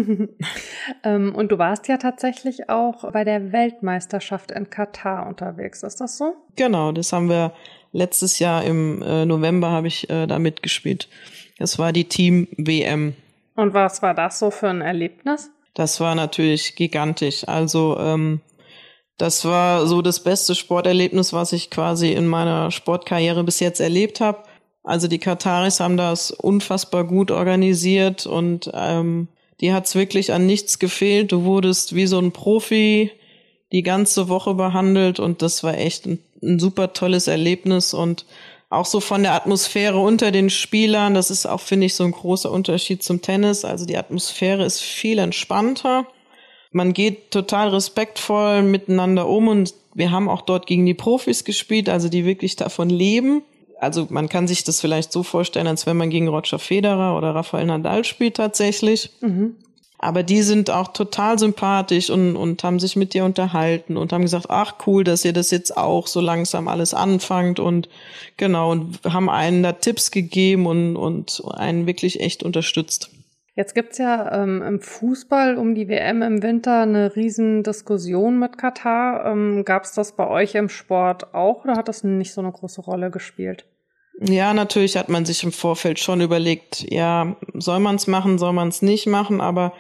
ähm, 1.04 1.36
und 1.36 1.52
du 1.52 1.60
warst 1.60 1.88
ja 1.88 1.98
tatsächlich 1.98 2.68
auch 2.68 3.12
bei 3.12 3.24
der 3.24 3.52
Weltmeisterschaft 3.52 4.52
in 4.52 4.72
Katar 4.72 5.28
unterwegs, 5.28 5.84
ist 5.84 6.02
das 6.02 6.18
so? 6.18 6.36
Genau, 6.56 6.92
das 6.92 7.14
haben 7.14 7.30
wir 7.30 7.54
letztes 7.92 8.40
Jahr 8.40 8.64
im 8.64 9.04
äh, 9.04 9.26
November 9.26 9.70
habe 9.70 9.88
ich 9.88 10.10
äh, 10.10 10.26
da 10.26 10.40
mitgespielt. 10.40 11.10
Das 11.60 11.78
war 11.78 11.94
die 11.94 12.06
Team 12.06 12.48
WM. 12.58 13.14
Und 13.56 13.76
was 13.76 14.02
war 14.02 14.16
das 14.16 14.40
so 14.40 14.50
für 14.50 14.70
ein 14.70 14.82
Erlebnis? 14.82 15.52
Das 15.76 16.00
war 16.00 16.16
natürlich 16.16 16.76
gigantisch. 16.76 17.48
Also 17.48 17.98
ähm, 18.00 18.42
das 19.18 19.46
war 19.46 19.86
so 19.86 20.02
das 20.02 20.24
beste 20.24 20.56
Sporterlebnis, 20.56 21.34
was 21.34 21.54
ich 21.54 21.70
quasi 21.70 22.14
in 22.14 22.26
meiner 22.26 22.72
Sportkarriere 22.72 23.44
bis 23.44 23.60
jetzt 23.60 23.80
erlebt 23.80 24.22
habe. 24.22 24.42
Also 24.84 25.08
die 25.08 25.20
Kataris 25.20 25.80
haben 25.80 25.98
das 25.98 26.32
unfassbar 26.32 27.04
gut 27.04 27.32
organisiert 27.32 28.26
und 28.26 28.72
ähm, 28.74 29.28
die 29.60 29.74
hat's 29.74 29.94
wirklich 29.96 30.34
an 30.34 30.48
nichts 30.48 30.80
gefehlt. 30.80 31.32
Du 31.32 31.44
wurdest 31.44 31.94
wie 31.94 32.08
so 32.08 32.18
ein 32.18 32.32
Profi 32.32 33.12
die 33.72 33.84
ganze 33.84 34.28
Woche 34.28 34.56
behandelt 34.56 35.20
und 35.20 35.42
das 35.42 35.64
war 35.64 35.78
echt 35.78 36.08
ein, 36.08 36.20
ein 36.42 36.60
super 36.60 36.94
tolles 36.94 37.28
Erlebnis 37.28 37.94
und 37.94 38.26
auch 38.70 38.86
so 38.86 39.02
von 39.02 39.22
der 39.22 39.34
Atmosphäre 39.34 40.00
unter 40.00 40.32
den 40.32 40.50
Spielern, 40.50 41.14
das 41.14 41.30
ist 41.30 41.46
auch, 41.46 41.60
finde 41.60 41.88
ich, 41.88 41.96
so 41.96 42.06
ein 42.06 42.12
großer 42.12 42.50
Unterschied 42.50 43.04
zum 43.04 43.22
Tennis. 43.22 43.66
Also 43.66 43.86
die 43.86 43.98
Atmosphäre 43.98 44.64
ist 44.64 44.80
viel 44.80 45.20
entspannter. 45.20 46.08
Man 46.72 46.94
geht 46.94 47.32
total 47.32 47.68
respektvoll 47.70 48.64
miteinander 48.64 49.28
um 49.28 49.50
und 49.50 49.74
wir 49.94 50.12
haben 50.12 50.30
auch 50.30 50.42
dort 50.42 50.68
gegen 50.68 50.86
die 50.86 50.94
Profis 50.94 51.44
gespielt, 51.44 51.90
also 51.90 52.08
die 52.08 52.24
wirklich 52.24 52.56
davon 52.56 52.90
leben. 52.90 53.44
Also 53.82 54.06
man 54.12 54.30
kann 54.30 54.48
sich 54.48 54.64
das 54.64 54.80
vielleicht 54.80 55.12
so 55.12 55.24
vorstellen, 55.24 55.66
als 55.66 55.88
wenn 55.88 55.98
man 55.98 56.12
gegen 56.12 56.28
Roger 56.28 56.60
Federer 56.60 57.18
oder 57.18 57.34
Rafael 57.34 57.66
Nadal 57.66 58.06
spielt 58.06 58.38
tatsächlich. 58.38 59.10
Mhm. 59.22 59.56
Aber 59.98 60.22
die 60.22 60.44
sind 60.44 60.70
auch 60.70 60.90
total 60.90 61.40
sympathisch 61.40 62.12
und, 62.12 62.36
und 62.36 62.64
haben 62.64 62.80
sich 62.80 62.96
mit 62.96 63.16
dir 63.16 63.26
unterhalten 63.26 63.98
und 63.98 64.14
haben 64.14 64.22
gesagt, 64.22 64.48
ach 64.50 64.76
cool, 64.86 65.04
dass 65.04 65.26
ihr 65.26 65.34
das 65.34 65.50
jetzt 65.50 65.76
auch 65.78 66.06
so 66.06 66.22
langsam 66.22 66.68
alles 66.68 66.94
anfangt 66.94 67.60
und 67.60 67.90
genau, 68.38 68.72
und 68.72 69.00
haben 69.04 69.30
einen 69.30 69.64
da 69.64 69.72
Tipps 69.74 70.12
gegeben 70.12 70.68
und, 70.68 70.96
und 70.96 71.42
einen 71.56 71.88
wirklich 71.88 72.20
echt 72.20 72.44
unterstützt. 72.44 73.10
Jetzt 73.56 73.74
gibt's 73.74 73.98
ja 73.98 74.44
ähm, 74.44 74.62
im 74.62 74.80
Fußball 74.80 75.58
um 75.58 75.74
die 75.74 75.88
WM 75.88 76.22
im 76.22 76.44
Winter 76.44 76.82
eine 76.82 77.16
riesen 77.16 77.64
Diskussion 77.64 78.40
mit 78.40 78.60
Katar. 78.60 79.26
Ähm, 79.26 79.66
Gab's 79.66 79.94
das 79.94 80.14
bei 80.14 80.28
euch 80.28 80.56
im 80.56 80.70
Sport 80.70 81.34
auch 81.34 81.64
oder 81.64 81.76
hat 81.76 81.88
das 81.88 82.04
nicht 82.04 82.34
so 82.34 82.42
eine 82.42 82.52
große 82.52 82.82
Rolle 82.82 83.12
gespielt? 83.12 83.66
Ja, 84.24 84.54
natürlich 84.54 84.98
hat 84.98 85.10
man 85.10 85.26
sich 85.26 85.44
im 85.44 85.52
Vorfeld 85.52 86.00
schon 86.00 86.22
überlegt, 86.22 86.86
ja, 86.92 87.36
soll 87.56 87.80
man 87.80 87.96
es 87.96 88.06
machen, 88.06 88.38
soll 88.38 88.54
man 88.54 88.68
es 88.68 88.84
nicht 88.84 89.08
machen, 89.08 89.42
aber 89.42 89.74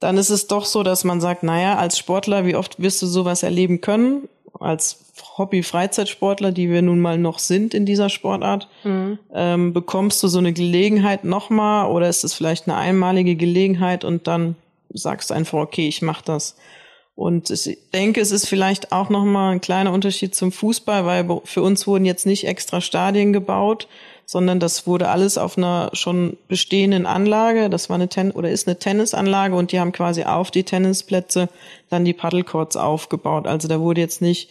dann 0.00 0.18
ist 0.18 0.30
es 0.30 0.48
doch 0.48 0.64
so, 0.64 0.82
dass 0.82 1.04
man 1.04 1.20
sagt, 1.20 1.44
naja, 1.44 1.76
als 1.76 1.96
Sportler, 1.96 2.44
wie 2.44 2.56
oft 2.56 2.80
wirst 2.82 3.00
du 3.00 3.06
sowas 3.06 3.44
erleben 3.44 3.80
können? 3.80 4.28
Als 4.58 5.04
Hobby-Freizeitsportler, 5.38 6.50
die 6.50 6.68
wir 6.68 6.82
nun 6.82 7.00
mal 7.00 7.16
noch 7.16 7.38
sind 7.38 7.74
in 7.74 7.86
dieser 7.86 8.08
Sportart, 8.08 8.68
mhm. 8.82 9.18
ähm, 9.32 9.72
bekommst 9.72 10.20
du 10.22 10.28
so 10.28 10.38
eine 10.38 10.52
Gelegenheit 10.52 11.24
nochmal 11.24 11.90
oder 11.90 12.08
ist 12.08 12.24
es 12.24 12.34
vielleicht 12.34 12.68
eine 12.68 12.76
einmalige 12.76 13.36
Gelegenheit 13.36 14.04
und 14.04 14.26
dann 14.26 14.56
sagst 14.92 15.30
du 15.30 15.34
einfach, 15.34 15.58
okay, 15.58 15.86
ich 15.86 16.02
mach 16.02 16.22
das. 16.22 16.56
Und 17.16 17.48
ich 17.48 17.78
denke, 17.94 18.20
es 18.20 18.30
ist 18.30 18.46
vielleicht 18.46 18.92
auch 18.92 19.08
nochmal 19.08 19.54
ein 19.54 19.62
kleiner 19.62 19.90
Unterschied 19.90 20.34
zum 20.34 20.52
Fußball, 20.52 21.06
weil 21.06 21.40
für 21.44 21.62
uns 21.62 21.86
wurden 21.86 22.04
jetzt 22.04 22.26
nicht 22.26 22.46
extra 22.46 22.82
Stadien 22.82 23.32
gebaut, 23.32 23.88
sondern 24.26 24.60
das 24.60 24.86
wurde 24.86 25.08
alles 25.08 25.38
auf 25.38 25.56
einer 25.56 25.88
schon 25.94 26.36
bestehenden 26.46 27.06
Anlage. 27.06 27.70
Das 27.70 27.88
war 27.88 27.94
eine 27.94 28.10
Ten 28.10 28.32
oder 28.32 28.50
ist 28.50 28.68
eine 28.68 28.78
Tennisanlage 28.78 29.54
und 29.54 29.72
die 29.72 29.80
haben 29.80 29.92
quasi 29.92 30.24
auf 30.24 30.50
die 30.50 30.64
Tennisplätze 30.64 31.48
dann 31.88 32.04
die 32.04 32.12
Paddlecourts 32.12 32.76
aufgebaut. 32.76 33.46
Also 33.46 33.66
da 33.66 33.80
wurde 33.80 34.02
jetzt 34.02 34.20
nicht 34.20 34.50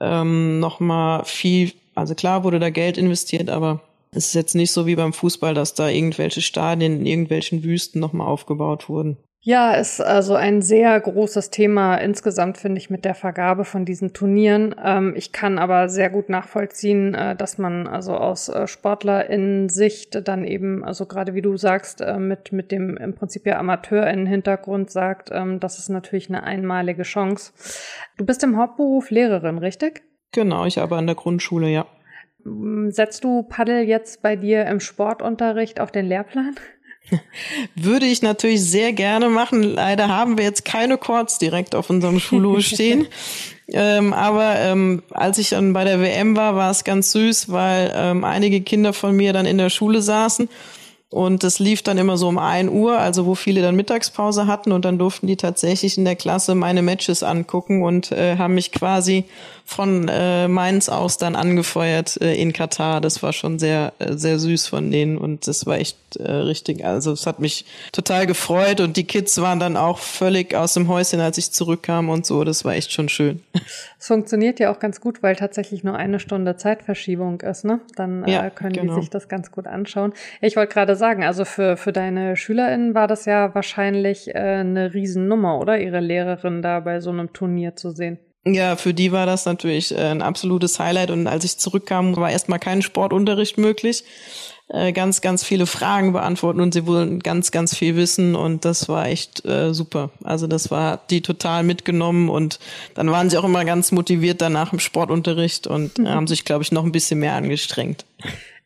ähm, 0.00 0.58
nochmal 0.58 1.24
viel, 1.24 1.72
also 1.94 2.16
klar 2.16 2.42
wurde 2.42 2.58
da 2.58 2.70
Geld 2.70 2.98
investiert, 2.98 3.48
aber 3.48 3.80
es 4.10 4.26
ist 4.26 4.34
jetzt 4.34 4.54
nicht 4.56 4.72
so 4.72 4.86
wie 4.86 4.96
beim 4.96 5.12
Fußball, 5.12 5.54
dass 5.54 5.74
da 5.74 5.88
irgendwelche 5.88 6.42
Stadien 6.42 6.98
in 6.98 7.06
irgendwelchen 7.06 7.62
Wüsten 7.62 8.00
nochmal 8.00 8.26
aufgebaut 8.26 8.88
wurden. 8.88 9.18
Ja, 9.44 9.72
ist 9.72 10.00
also 10.00 10.36
ein 10.36 10.62
sehr 10.62 11.00
großes 11.00 11.50
Thema 11.50 11.96
insgesamt, 11.96 12.58
finde 12.58 12.78
ich, 12.78 12.90
mit 12.90 13.04
der 13.04 13.16
Vergabe 13.16 13.64
von 13.64 13.84
diesen 13.84 14.12
Turnieren. 14.12 14.72
Ähm, 14.80 15.14
ich 15.16 15.32
kann 15.32 15.58
aber 15.58 15.88
sehr 15.88 16.10
gut 16.10 16.28
nachvollziehen, 16.28 17.14
äh, 17.14 17.34
dass 17.34 17.58
man 17.58 17.88
also 17.88 18.14
aus 18.14 18.48
äh, 18.48 18.68
Sportlerinnen-Sicht 18.68 20.28
dann 20.28 20.44
eben, 20.44 20.84
also 20.84 21.06
gerade 21.06 21.34
wie 21.34 21.42
du 21.42 21.56
sagst, 21.56 22.02
äh, 22.02 22.20
mit, 22.20 22.52
mit 22.52 22.70
dem 22.70 22.96
im 22.96 23.16
Prinzip 23.16 23.44
ja 23.44 23.58
Amateur-Hintergrund 23.58 24.92
sagt, 24.92 25.30
ähm, 25.32 25.58
das 25.58 25.80
ist 25.80 25.88
natürlich 25.88 26.28
eine 26.28 26.44
einmalige 26.44 27.02
Chance. 27.02 27.52
Du 28.16 28.24
bist 28.24 28.44
im 28.44 28.56
Hauptberuf 28.56 29.10
Lehrerin, 29.10 29.58
richtig? 29.58 30.04
Genau, 30.30 30.66
ich 30.66 30.78
arbeite 30.78 31.00
an 31.00 31.06
der 31.08 31.16
Grundschule, 31.16 31.68
ja. 31.68 31.86
Setzt 32.90 33.24
du 33.24 33.42
Paddel 33.42 33.82
jetzt 33.82 34.22
bei 34.22 34.36
dir 34.36 34.66
im 34.66 34.78
Sportunterricht 34.78 35.80
auf 35.80 35.90
den 35.90 36.06
Lehrplan? 36.06 36.54
Würde 37.74 38.06
ich 38.06 38.22
natürlich 38.22 38.62
sehr 38.62 38.92
gerne 38.92 39.28
machen. 39.28 39.62
Leider 39.62 40.08
haben 40.08 40.38
wir 40.38 40.44
jetzt 40.44 40.64
keine 40.64 40.98
Chords 40.98 41.38
direkt 41.38 41.74
auf 41.74 41.90
unserem 41.90 42.20
Schulhof 42.20 42.60
stehen. 42.64 43.06
ähm, 43.68 44.12
aber 44.12 44.56
ähm, 44.58 45.02
als 45.10 45.38
ich 45.38 45.50
dann 45.50 45.72
bei 45.72 45.84
der 45.84 46.00
WM 46.00 46.36
war, 46.36 46.56
war 46.56 46.70
es 46.70 46.84
ganz 46.84 47.12
süß, 47.12 47.50
weil 47.50 47.92
ähm, 47.94 48.24
einige 48.24 48.60
Kinder 48.60 48.92
von 48.92 49.14
mir 49.14 49.32
dann 49.32 49.46
in 49.46 49.58
der 49.58 49.70
Schule 49.70 50.02
saßen 50.02 50.48
und 51.12 51.44
das 51.44 51.58
lief 51.58 51.82
dann 51.82 51.98
immer 51.98 52.16
so 52.16 52.26
um 52.26 52.38
ein 52.38 52.70
Uhr, 52.70 52.98
also 52.98 53.26
wo 53.26 53.34
viele 53.34 53.60
dann 53.60 53.76
Mittagspause 53.76 54.46
hatten 54.46 54.72
und 54.72 54.84
dann 54.84 54.98
durften 54.98 55.26
die 55.26 55.36
tatsächlich 55.36 55.98
in 55.98 56.06
der 56.06 56.16
Klasse 56.16 56.54
meine 56.54 56.80
Matches 56.80 57.22
angucken 57.22 57.82
und 57.82 58.12
äh, 58.12 58.38
haben 58.38 58.54
mich 58.54 58.72
quasi 58.72 59.26
von 59.64 60.08
äh, 60.08 60.48
Mainz 60.48 60.88
aus 60.88 61.18
dann 61.18 61.36
angefeuert 61.36 62.20
äh, 62.20 62.34
in 62.34 62.52
Katar. 62.52 63.00
Das 63.00 63.22
war 63.22 63.32
schon 63.32 63.58
sehr, 63.58 63.92
äh, 63.98 64.14
sehr 64.14 64.38
süß 64.38 64.66
von 64.66 64.90
denen 64.90 65.18
und 65.18 65.46
das 65.46 65.66
war 65.66 65.78
echt 65.78 65.96
äh, 66.16 66.30
richtig. 66.30 66.84
Also 66.84 67.12
es 67.12 67.26
hat 67.26 67.40
mich 67.40 67.64
total 67.92 68.26
gefreut 68.26 68.80
und 68.80 68.96
die 68.96 69.04
Kids 69.04 69.40
waren 69.40 69.60
dann 69.60 69.76
auch 69.76 69.98
völlig 69.98 70.54
aus 70.54 70.74
dem 70.74 70.88
Häuschen, 70.88 71.20
als 71.20 71.38
ich 71.38 71.52
zurückkam 71.52 72.08
und 72.08 72.26
so. 72.26 72.44
Das 72.44 72.64
war 72.64 72.74
echt 72.74 72.92
schon 72.92 73.08
schön. 73.08 73.42
Es 74.02 74.08
funktioniert 74.08 74.58
ja 74.58 74.72
auch 74.72 74.80
ganz 74.80 75.00
gut, 75.00 75.22
weil 75.22 75.36
tatsächlich 75.36 75.84
nur 75.84 75.94
eine 75.94 76.18
Stunde 76.18 76.56
Zeitverschiebung 76.56 77.40
ist, 77.42 77.64
ne? 77.64 77.78
Dann 77.94 78.24
äh, 78.24 78.32
ja, 78.32 78.50
können 78.50 78.72
genau. 78.72 78.96
die 78.96 79.02
sich 79.02 79.10
das 79.10 79.28
ganz 79.28 79.52
gut 79.52 79.68
anschauen. 79.68 80.12
Ich 80.40 80.56
wollte 80.56 80.72
gerade 80.72 80.96
sagen, 81.02 81.24
also 81.24 81.44
für, 81.44 81.76
für 81.76 81.92
deine 81.92 82.36
SchülerInnen 82.36 82.94
war 82.94 83.08
das 83.08 83.24
ja 83.24 83.52
wahrscheinlich 83.56 84.28
äh, 84.28 84.38
eine 84.38 84.94
Riesennummer, 84.94 85.58
oder? 85.58 85.80
Ihre 85.80 85.98
Lehrerin 85.98 86.62
da 86.62 86.78
bei 86.78 87.00
so 87.00 87.10
einem 87.10 87.32
Turnier 87.32 87.74
zu 87.74 87.90
sehen. 87.90 88.20
Ja, 88.44 88.76
für 88.76 88.94
die 88.94 89.10
war 89.10 89.26
das 89.26 89.44
natürlich 89.44 89.92
äh, 89.92 89.98
ein 89.98 90.22
absolutes 90.22 90.78
Highlight 90.78 91.10
und 91.10 91.26
als 91.26 91.44
ich 91.44 91.58
zurückkam, 91.58 92.14
war 92.14 92.30
erstmal 92.30 92.60
kein 92.60 92.82
Sportunterricht 92.82 93.58
möglich. 93.58 94.04
Äh, 94.68 94.92
ganz, 94.92 95.20
ganz 95.20 95.42
viele 95.42 95.66
Fragen 95.66 96.12
beantworten 96.12 96.60
und 96.60 96.72
sie 96.72 96.86
wollten 96.86 97.18
ganz, 97.18 97.50
ganz 97.50 97.76
viel 97.76 97.96
wissen 97.96 98.36
und 98.36 98.64
das 98.64 98.88
war 98.88 99.06
echt 99.06 99.44
äh, 99.44 99.74
super. 99.74 100.10
Also 100.22 100.46
das 100.46 100.70
war 100.70 101.00
die 101.10 101.20
total 101.20 101.64
mitgenommen 101.64 102.28
und 102.28 102.60
dann 102.94 103.10
waren 103.10 103.28
sie 103.28 103.38
auch 103.38 103.44
immer 103.44 103.64
ganz 103.64 103.90
motiviert 103.90 104.40
danach 104.40 104.72
im 104.72 104.78
Sportunterricht 104.78 105.66
und 105.66 105.98
mhm. 105.98 106.08
haben 106.08 106.26
sich, 106.28 106.44
glaube 106.44 106.62
ich, 106.62 106.70
noch 106.70 106.84
ein 106.84 106.92
bisschen 106.92 107.18
mehr 107.18 107.34
angestrengt. 107.34 108.04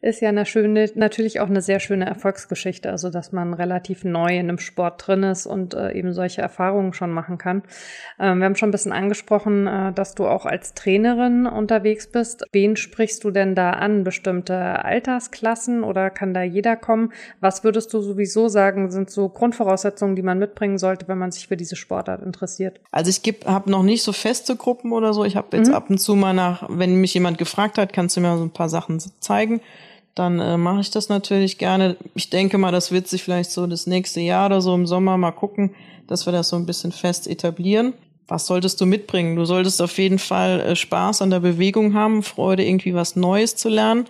Ist 0.02 0.20
ja 0.20 0.28
eine 0.28 0.44
schöne, 0.44 0.90
natürlich 0.94 1.40
auch 1.40 1.48
eine 1.48 1.62
sehr 1.62 1.80
schöne 1.80 2.06
Erfolgsgeschichte, 2.06 2.90
also 2.90 3.08
dass 3.08 3.32
man 3.32 3.54
relativ 3.54 4.04
neu 4.04 4.34
in 4.34 4.48
einem 4.48 4.58
Sport 4.58 5.06
drin 5.06 5.22
ist 5.22 5.46
und 5.46 5.74
äh, 5.74 5.92
eben 5.92 6.12
solche 6.12 6.42
Erfahrungen 6.42 6.92
schon 6.92 7.10
machen 7.10 7.38
kann. 7.38 7.62
Ähm, 8.20 8.38
wir 8.38 8.44
haben 8.44 8.56
schon 8.56 8.68
ein 8.68 8.72
bisschen 8.72 8.92
angesprochen, 8.92 9.66
äh, 9.66 9.92
dass 9.92 10.14
du 10.14 10.26
auch 10.26 10.44
als 10.44 10.74
Trainerin 10.74 11.46
unterwegs 11.46 12.08
bist. 12.08 12.44
Wen 12.52 12.76
sprichst 12.76 13.24
du 13.24 13.30
denn 13.30 13.54
da 13.54 13.70
an? 13.70 14.04
Bestimmte 14.04 14.84
Altersklassen 14.84 15.82
oder 15.82 16.10
kann 16.10 16.34
da 16.34 16.42
jeder 16.42 16.76
kommen? 16.76 17.12
Was 17.40 17.64
würdest 17.64 17.92
du 17.94 18.00
sowieso 18.00 18.48
sagen, 18.48 18.90
sind 18.90 19.10
so 19.10 19.30
Grundvoraussetzungen, 19.30 20.14
die 20.14 20.22
man 20.22 20.38
mitbringen 20.38 20.76
sollte, 20.76 21.08
wenn 21.08 21.18
man 21.18 21.32
sich 21.32 21.48
für 21.48 21.56
diese 21.56 21.76
Sportart 21.76 22.22
interessiert? 22.22 22.80
Also 22.90 23.10
ich 23.10 23.22
habe 23.46 23.70
noch 23.70 23.82
nicht 23.82 24.02
so 24.02 24.12
feste 24.12 24.56
Gruppen 24.56 24.92
oder 24.92 25.14
so. 25.14 25.24
Ich 25.24 25.36
habe 25.36 25.56
jetzt 25.56 25.68
mhm. 25.68 25.74
ab 25.74 25.88
und 25.88 25.98
zu 25.98 26.14
mal 26.14 26.34
nach, 26.34 26.66
wenn 26.68 27.00
mich 27.00 27.14
jemand 27.14 27.38
gefragt 27.38 27.78
hat, 27.78 27.94
kannst 27.94 28.16
du 28.16 28.20
mir 28.20 28.36
so 28.36 28.44
ein 28.44 28.50
paar 28.50 28.68
Sachen 28.68 29.00
zeigen 29.20 29.62
dann 30.16 30.40
äh, 30.40 30.56
mache 30.56 30.80
ich 30.80 30.90
das 30.90 31.08
natürlich 31.08 31.58
gerne. 31.58 31.96
Ich 32.14 32.30
denke 32.30 32.58
mal, 32.58 32.72
das 32.72 32.90
wird 32.90 33.06
sich 33.06 33.22
vielleicht 33.22 33.50
so 33.50 33.66
das 33.66 33.86
nächste 33.86 34.20
Jahr 34.20 34.46
oder 34.46 34.62
so 34.62 34.74
im 34.74 34.86
Sommer 34.86 35.16
mal 35.18 35.30
gucken, 35.30 35.74
dass 36.08 36.26
wir 36.26 36.32
das 36.32 36.48
so 36.48 36.56
ein 36.56 36.66
bisschen 36.66 36.90
fest 36.90 37.28
etablieren. 37.28 37.92
Was 38.26 38.46
solltest 38.46 38.80
du 38.80 38.86
mitbringen? 38.86 39.36
Du 39.36 39.44
solltest 39.44 39.80
auf 39.82 39.96
jeden 39.98 40.18
Fall 40.18 40.60
äh, 40.60 40.74
Spaß 40.74 41.20
an 41.20 41.30
der 41.30 41.40
Bewegung 41.40 41.92
haben, 41.92 42.22
Freude, 42.22 42.64
irgendwie 42.64 42.94
was 42.94 43.14
Neues 43.14 43.56
zu 43.56 43.68
lernen 43.68 44.06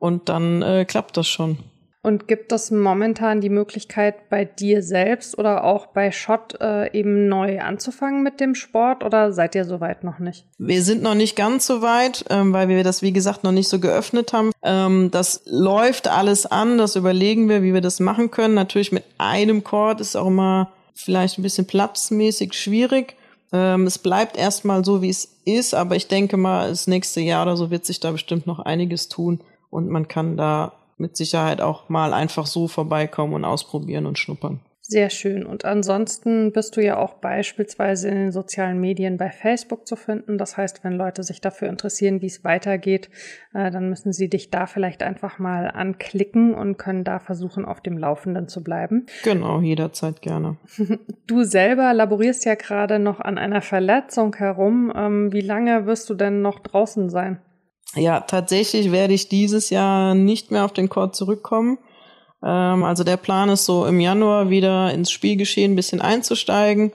und 0.00 0.28
dann 0.28 0.60
äh, 0.62 0.84
klappt 0.84 1.16
das 1.16 1.28
schon. 1.28 1.58
Und 2.04 2.28
gibt 2.28 2.52
es 2.52 2.70
momentan 2.70 3.40
die 3.40 3.48
Möglichkeit, 3.48 4.28
bei 4.28 4.44
dir 4.44 4.82
selbst 4.82 5.38
oder 5.38 5.64
auch 5.64 5.86
bei 5.86 6.12
Schott 6.12 6.54
äh, 6.60 6.92
eben 6.92 7.28
neu 7.28 7.62
anzufangen 7.62 8.22
mit 8.22 8.40
dem 8.40 8.54
Sport 8.54 9.02
oder 9.02 9.32
seid 9.32 9.54
ihr 9.54 9.64
soweit 9.64 10.04
noch 10.04 10.18
nicht? 10.18 10.44
Wir 10.58 10.82
sind 10.82 11.02
noch 11.02 11.14
nicht 11.14 11.34
ganz 11.34 11.66
so 11.66 11.80
weit, 11.80 12.26
ähm, 12.28 12.52
weil 12.52 12.68
wir 12.68 12.84
das, 12.84 13.00
wie 13.00 13.14
gesagt, 13.14 13.42
noch 13.42 13.52
nicht 13.52 13.70
so 13.70 13.80
geöffnet 13.80 14.34
haben. 14.34 14.52
Ähm, 14.62 15.10
das 15.12 15.44
läuft 15.46 16.06
alles 16.06 16.44
an, 16.44 16.76
das 16.76 16.94
überlegen 16.94 17.48
wir, 17.48 17.62
wie 17.62 17.72
wir 17.72 17.80
das 17.80 18.00
machen 18.00 18.30
können. 18.30 18.52
Natürlich 18.52 18.92
mit 18.92 19.04
einem 19.16 19.64
Chord 19.64 20.02
ist 20.02 20.14
auch 20.14 20.26
immer 20.26 20.74
vielleicht 20.94 21.38
ein 21.38 21.42
bisschen 21.42 21.66
platzmäßig 21.66 22.52
schwierig. 22.52 23.16
Ähm, 23.50 23.86
es 23.86 23.96
bleibt 23.96 24.36
erstmal 24.36 24.84
so, 24.84 25.00
wie 25.00 25.08
es 25.08 25.38
ist, 25.46 25.72
aber 25.72 25.96
ich 25.96 26.06
denke 26.06 26.36
mal, 26.36 26.68
das 26.68 26.86
nächste 26.86 27.22
Jahr 27.22 27.44
oder 27.44 27.56
so 27.56 27.70
wird 27.70 27.86
sich 27.86 27.98
da 27.98 28.10
bestimmt 28.10 28.46
noch 28.46 28.58
einiges 28.58 29.08
tun 29.08 29.40
und 29.70 29.88
man 29.88 30.06
kann 30.06 30.36
da 30.36 30.72
mit 30.96 31.16
Sicherheit 31.16 31.60
auch 31.60 31.88
mal 31.88 32.12
einfach 32.12 32.46
so 32.46 32.68
vorbeikommen 32.68 33.34
und 33.34 33.44
ausprobieren 33.44 34.06
und 34.06 34.18
schnuppern. 34.18 34.60
Sehr 34.86 35.08
schön. 35.08 35.46
Und 35.46 35.64
ansonsten 35.64 36.52
bist 36.52 36.76
du 36.76 36.82
ja 36.82 36.98
auch 36.98 37.14
beispielsweise 37.14 38.08
in 38.08 38.16
den 38.16 38.32
sozialen 38.32 38.78
Medien 38.78 39.16
bei 39.16 39.30
Facebook 39.30 39.86
zu 39.86 39.96
finden. 39.96 40.36
Das 40.36 40.58
heißt, 40.58 40.84
wenn 40.84 40.92
Leute 40.92 41.22
sich 41.22 41.40
dafür 41.40 41.70
interessieren, 41.70 42.20
wie 42.20 42.26
es 42.26 42.44
weitergeht, 42.44 43.08
äh, 43.54 43.70
dann 43.70 43.88
müssen 43.88 44.12
sie 44.12 44.28
dich 44.28 44.50
da 44.50 44.66
vielleicht 44.66 45.02
einfach 45.02 45.38
mal 45.38 45.70
anklicken 45.70 46.52
und 46.52 46.76
können 46.76 47.02
da 47.02 47.18
versuchen, 47.18 47.64
auf 47.64 47.80
dem 47.80 47.96
Laufenden 47.96 48.46
zu 48.46 48.62
bleiben. 48.62 49.06
Genau, 49.22 49.60
jederzeit 49.62 50.20
gerne. 50.20 50.58
Du 51.26 51.42
selber 51.44 51.94
laborierst 51.94 52.44
ja 52.44 52.54
gerade 52.54 52.98
noch 52.98 53.18
an 53.18 53.38
einer 53.38 53.62
Verletzung 53.62 54.36
herum. 54.36 54.92
Ähm, 54.94 55.32
wie 55.32 55.40
lange 55.40 55.86
wirst 55.86 56.10
du 56.10 56.14
denn 56.14 56.42
noch 56.42 56.58
draußen 56.60 57.08
sein? 57.08 57.40
Ja, 57.96 58.20
tatsächlich 58.20 58.92
werde 58.92 59.14
ich 59.14 59.28
dieses 59.28 59.70
Jahr 59.70 60.14
nicht 60.14 60.50
mehr 60.50 60.64
auf 60.64 60.72
den 60.72 60.88
Court 60.88 61.14
zurückkommen. 61.14 61.78
Ähm, 62.44 62.84
also 62.84 63.04
der 63.04 63.16
Plan 63.16 63.48
ist 63.48 63.64
so 63.64 63.86
im 63.86 64.00
Januar 64.00 64.50
wieder 64.50 64.92
ins 64.92 65.10
Spielgeschehen 65.10 65.72
ein 65.72 65.76
bisschen 65.76 66.00
einzusteigen. 66.00 66.92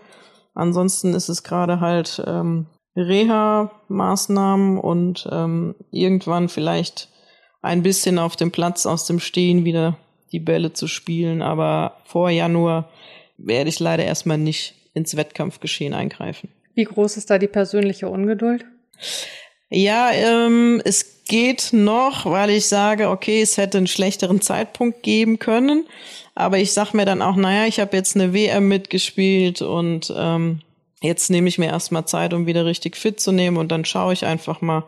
Ansonsten 0.53 1.13
ist 1.13 1.29
es 1.29 1.43
gerade 1.43 1.79
halt 1.79 2.21
ähm, 2.27 2.67
Reha-Maßnahmen 2.95 4.77
und 4.77 5.27
ähm, 5.31 5.75
irgendwann 5.91 6.49
vielleicht 6.49 7.09
ein 7.61 7.83
bisschen 7.83 8.19
auf 8.19 8.35
dem 8.35 8.51
Platz 8.51 8.85
aus 8.85 9.05
dem 9.05 9.19
Stehen 9.19 9.65
wieder 9.65 9.97
die 10.31 10.39
Bälle 10.39 10.73
zu 10.73 10.87
spielen. 10.87 11.41
Aber 11.41 11.97
vor 12.05 12.29
Januar 12.29 12.89
werde 13.37 13.69
ich 13.69 13.79
leider 13.79 14.03
erstmal 14.03 14.37
nicht 14.37 14.75
ins 14.93 15.15
Wettkampfgeschehen 15.15 15.93
eingreifen. 15.93 16.49
Wie 16.75 16.83
groß 16.83 17.17
ist 17.17 17.29
da 17.29 17.37
die 17.37 17.47
persönliche 17.47 18.09
Ungeduld? 18.09 18.65
Ja, 19.69 20.11
ähm, 20.11 20.81
es 20.83 21.23
geht 21.27 21.69
noch, 21.71 22.25
weil 22.25 22.49
ich 22.49 22.67
sage, 22.67 23.09
okay, 23.09 23.41
es 23.41 23.57
hätte 23.57 23.77
einen 23.77 23.87
schlechteren 23.87 24.41
Zeitpunkt 24.41 25.03
geben 25.03 25.39
können. 25.39 25.87
Aber 26.35 26.57
ich 26.57 26.73
sag 26.73 26.93
mir 26.93 27.05
dann 27.05 27.21
auch, 27.21 27.35
naja, 27.35 27.67
ich 27.67 27.79
habe 27.79 27.95
jetzt 27.95 28.15
eine 28.15 28.33
WM 28.33 28.67
mitgespielt 28.67 29.61
und 29.61 30.13
ähm, 30.15 30.61
jetzt 31.01 31.29
nehme 31.29 31.47
ich 31.47 31.57
mir 31.57 31.67
erstmal 31.67 32.05
Zeit, 32.05 32.33
um 32.33 32.45
wieder 32.47 32.65
richtig 32.65 32.97
fit 32.97 33.19
zu 33.19 33.31
nehmen 33.31 33.57
und 33.57 33.71
dann 33.71 33.85
schaue 33.85 34.13
ich 34.13 34.25
einfach 34.25 34.61
mal, 34.61 34.85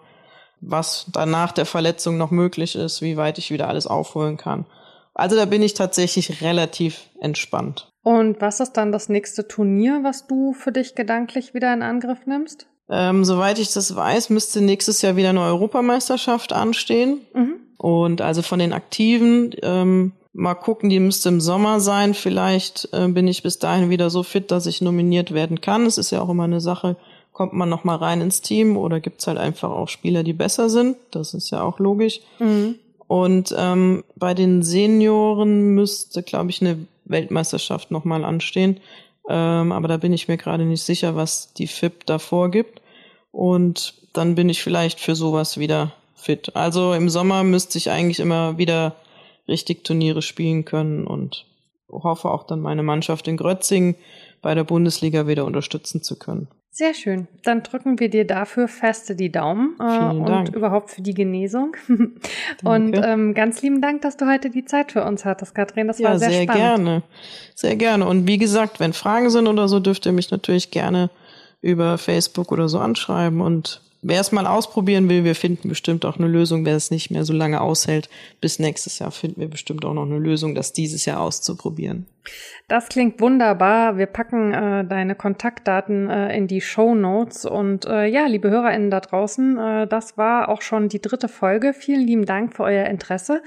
was 0.62 1.08
danach 1.12 1.52
der 1.52 1.66
Verletzung 1.66 2.18
noch 2.18 2.32
möglich 2.32 2.76
ist, 2.76 3.02
wie 3.02 3.18
weit 3.18 3.38
ich 3.38 3.52
wieder 3.52 3.68
alles 3.68 3.88
aufholen 3.88 4.38
kann. 4.38 4.66
Also 5.14 5.36
da 5.36 5.46
bin 5.46 5.62
ich 5.62 5.74
tatsächlich 5.74 6.42
relativ 6.42 7.10
entspannt. 7.20 7.92
Und 8.04 8.42
was 8.42 8.60
ist 8.60 8.74
dann 8.74 8.92
das 8.92 9.10
nächste 9.10 9.48
Turnier, 9.48 10.00
was 10.04 10.28
du 10.28 10.54
für 10.54 10.72
dich 10.72 10.96
gedanklich 10.96 11.54
wieder 11.54 11.74
in 11.74 11.84
Angriff 11.84 12.26
nimmst? 12.26 12.68
Ähm, 12.94 13.24
soweit 13.24 13.58
ich 13.58 13.72
das 13.72 13.96
weiß, 13.96 14.30
müsste 14.30 14.62
nächstes 14.62 15.02
Jahr 15.02 15.16
wieder 15.16 15.30
eine 15.30 15.42
Europameisterschaft 15.42 16.52
anstehen. 16.52 17.22
Mhm. 17.34 17.54
Und 17.78 18.22
also 18.22 18.42
von 18.42 18.60
den 18.60 18.74
Aktiven, 18.74 19.56
ähm, 19.64 20.12
mal 20.34 20.56
gucken, 20.56 20.90
die 20.90 21.00
müsste 21.00 21.30
im 21.30 21.40
Sommer 21.40 21.80
sein. 21.80 22.14
Vielleicht 22.14 22.90
äh, 22.92 23.08
bin 23.08 23.28
ich 23.28 23.44
bis 23.44 23.60
dahin 23.60 23.90
wieder 23.90 24.10
so 24.10 24.24
fit, 24.24 24.52
dass 24.52 24.66
ich 24.66 24.82
nominiert 24.82 25.34
werden 25.34 25.62
kann. 25.62 25.86
Es 25.86 25.98
ist 25.98 26.12
ja 26.12 26.22
auch 26.22 26.30
immer 26.30 26.44
eine 26.44 26.60
Sache, 26.60 26.98
kommt 27.32 27.54
man 27.54 27.70
noch 27.70 27.86
mal 27.86 27.96
rein 27.96 28.20
ins 28.20 28.42
Team 28.42 28.76
oder 28.76 29.00
gibt's 29.00 29.26
halt 29.26 29.38
einfach 29.38 29.72
auch 29.72 29.88
Spieler, 29.88 30.24
die 30.24 30.34
besser 30.34 30.70
sind. 30.70 30.98
Das 31.12 31.34
ist 31.34 31.50
ja 31.50 31.64
auch 31.64 31.80
logisch. 31.80 32.20
Mhm. 32.40 32.76
Und 33.08 33.56
ähm, 33.58 34.04
bei 34.16 34.34
den 34.34 34.64
Senioren 34.64 35.74
müsste, 35.76 36.24
glaube 36.24 36.50
ich, 36.50 36.62
eine 36.62 36.78
Weltmeisterschaft 37.06 37.92
noch 37.92 38.06
mal 38.06 38.24
anstehen. 38.24 38.78
Ähm, 39.30 39.72
aber 39.72 39.88
da 39.88 39.98
bin 39.98 40.14
ich 40.14 40.28
mir 40.28 40.38
gerade 40.38 40.66
nicht 40.66 40.84
sicher, 40.84 41.16
was 41.16 41.54
die 41.54 41.68
FIP 41.68 42.06
da 42.06 42.20
vorgibt. 42.20 42.82
Und 43.32 43.94
dann 44.14 44.36
bin 44.36 44.50
ich 44.50 44.62
vielleicht 44.62 45.00
für 45.00 45.16
sowas 45.16 45.58
wieder 45.58 45.94
fit. 46.16 46.56
Also 46.56 46.94
im 46.94 47.10
Sommer 47.10 47.44
müsste 47.44 47.78
ich 47.78 47.90
eigentlich 47.90 48.20
immer 48.20 48.58
wieder 48.58 48.96
richtig 49.48 49.84
Turniere 49.84 50.22
spielen 50.22 50.66
können 50.66 51.08
und 51.08 51.46
hoffe 51.90 52.30
auch 52.30 52.46
dann 52.46 52.62
meine 52.62 52.84
Mannschaft 52.84 53.28
in 53.28 53.38
Grötzing 53.38 53.96
bei 54.42 54.56
der 54.56 54.64
Bundesliga 54.64 55.28
wieder 55.28 55.46
unterstützen 55.46 56.02
zu 56.02 56.18
können. 56.18 56.48
Sehr 56.74 56.94
schön. 56.94 57.28
Dann 57.44 57.64
drücken 57.64 58.00
wir 58.00 58.10
dir 58.10 58.26
dafür 58.26 58.70
feste 58.70 59.14
die 59.14 59.30
Daumen 59.30 59.76
äh, 59.78 59.84
und 59.84 60.26
Dank. 60.26 60.56
überhaupt 60.56 60.90
für 60.90 61.02
die 61.02 61.14
Genesung. 61.14 61.76
und 62.64 62.98
ähm, 63.04 63.34
ganz 63.34 63.62
lieben 63.62 63.82
Dank, 63.82 64.02
dass 64.04 64.16
du 64.16 64.26
heute 64.26 64.50
die 64.50 64.64
Zeit 64.64 64.94
für 64.94 65.04
uns 65.04 65.26
hattest, 65.26 65.54
Katrin. 65.54 65.88
Das 65.88 66.00
ja, 66.00 66.12
war 66.12 66.20
sehr, 66.20 66.30
sehr 66.30 66.44
spannend. 66.44 66.58
Sehr 66.58 66.76
gerne. 66.76 67.04
Sehr 67.56 67.76
gerne. 67.76 68.08
Und 68.08 68.26
wie 68.26 68.38
gesagt, 68.38 68.80
wenn 68.80 68.94
Fragen 68.94 69.30
sind 69.30 69.48
oder 69.48 69.68
so, 69.68 69.82
dürft 69.82 70.06
ihr 70.06 70.14
mich 70.14 70.32
natürlich 70.32 70.72
gerne 70.72 71.10
über 71.62 71.98
Facebook 71.98 72.54
oder 72.54 72.70
so 72.70 72.80
anschreiben 72.80 73.42
und 73.42 73.82
Wer 74.04 74.20
es 74.20 74.32
mal 74.32 74.48
ausprobieren 74.48 75.10
will, 75.10 75.24
wir 75.24 75.36
finden 75.36 75.70
bestimmt 75.70 76.06
auch 76.06 76.18
eine 76.18 76.28
Lösung. 76.28 76.66
Wer 76.66 76.76
es 76.76 76.90
nicht 76.90 77.12
mehr 77.12 77.24
so 77.24 77.34
lange 77.34 77.62
aushält, 77.62 78.10
bis 78.40 78.58
nächstes 78.58 78.98
Jahr 78.98 79.12
finden 79.12 79.40
wir 79.40 79.48
bestimmt 79.48 79.86
auch 79.86 79.94
noch 79.94 80.06
eine 80.06 80.18
Lösung, 80.18 80.56
das 80.56 80.74
dieses 80.74 81.06
Jahr 81.06 81.20
auszuprobieren. 81.20 82.08
Das 82.68 82.88
klingt 82.88 83.20
wunderbar. 83.20 83.98
Wir 83.98 84.06
packen 84.06 84.54
äh, 84.54 84.86
deine 84.86 85.16
Kontaktdaten 85.16 86.10
äh, 86.10 86.36
in 86.38 86.48
die 86.48 86.62
Show 86.62 86.96
Notes. 86.96 87.46
Und 87.46 87.86
äh, 87.86 88.06
ja, 88.06 88.28
liebe 88.28 88.50
HörerInnen 88.50 88.90
da 88.90 89.00
draußen, 89.00 89.58
äh, 89.58 89.88
das 89.88 90.18
war 90.18 90.48
auch 90.48 90.62
schon 90.62 90.88
die 90.88 91.02
dritte 91.02 91.28
Folge. 91.28 91.74
Vielen 91.74 92.02
lieben 92.02 92.26
Dank 92.26 92.56
für 92.56 92.64
euer 92.64 92.86
Interesse. 92.86 93.42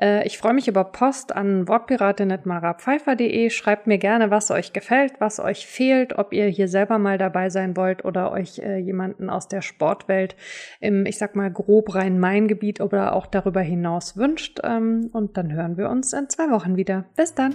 Äh, 0.00 0.26
ich 0.26 0.38
freue 0.38 0.54
mich 0.54 0.68
über 0.68 0.84
Post 0.84 1.34
an 1.34 1.68
wortpiratin.marapfeifer.de. 1.68 3.50
Schreibt 3.50 3.86
mir 3.86 3.98
gerne, 3.98 4.30
was 4.30 4.50
euch 4.50 4.72
gefällt, 4.72 5.14
was 5.18 5.40
euch 5.40 5.66
fehlt, 5.66 6.18
ob 6.18 6.32
ihr 6.32 6.46
hier 6.46 6.68
selber 6.68 6.98
mal 6.98 7.18
dabei 7.18 7.50
sein 7.50 7.76
wollt 7.76 8.04
oder 8.04 8.32
euch 8.32 8.60
äh, 8.60 8.78
jemanden 8.78 9.28
aus 9.28 9.48
der 9.48 9.60
Sportwelt 9.60 10.36
im, 10.80 11.04
ich 11.04 11.18
sag 11.18 11.36
mal, 11.36 11.50
grob 11.50 11.94
Rhein-Main-Gebiet 11.94 12.80
oder 12.80 13.14
auch 13.14 13.26
darüber 13.26 13.60
hinaus 13.60 14.16
wünscht. 14.16 14.60
Ähm, 14.64 15.10
und 15.12 15.36
dann 15.36 15.52
hören 15.52 15.76
wir 15.76 15.90
uns 15.90 16.12
in 16.12 16.28
zwei 16.30 16.50
Wochen 16.50 16.76
wieder. 16.76 17.04
Bis 17.14 17.34
dann. 17.34 17.54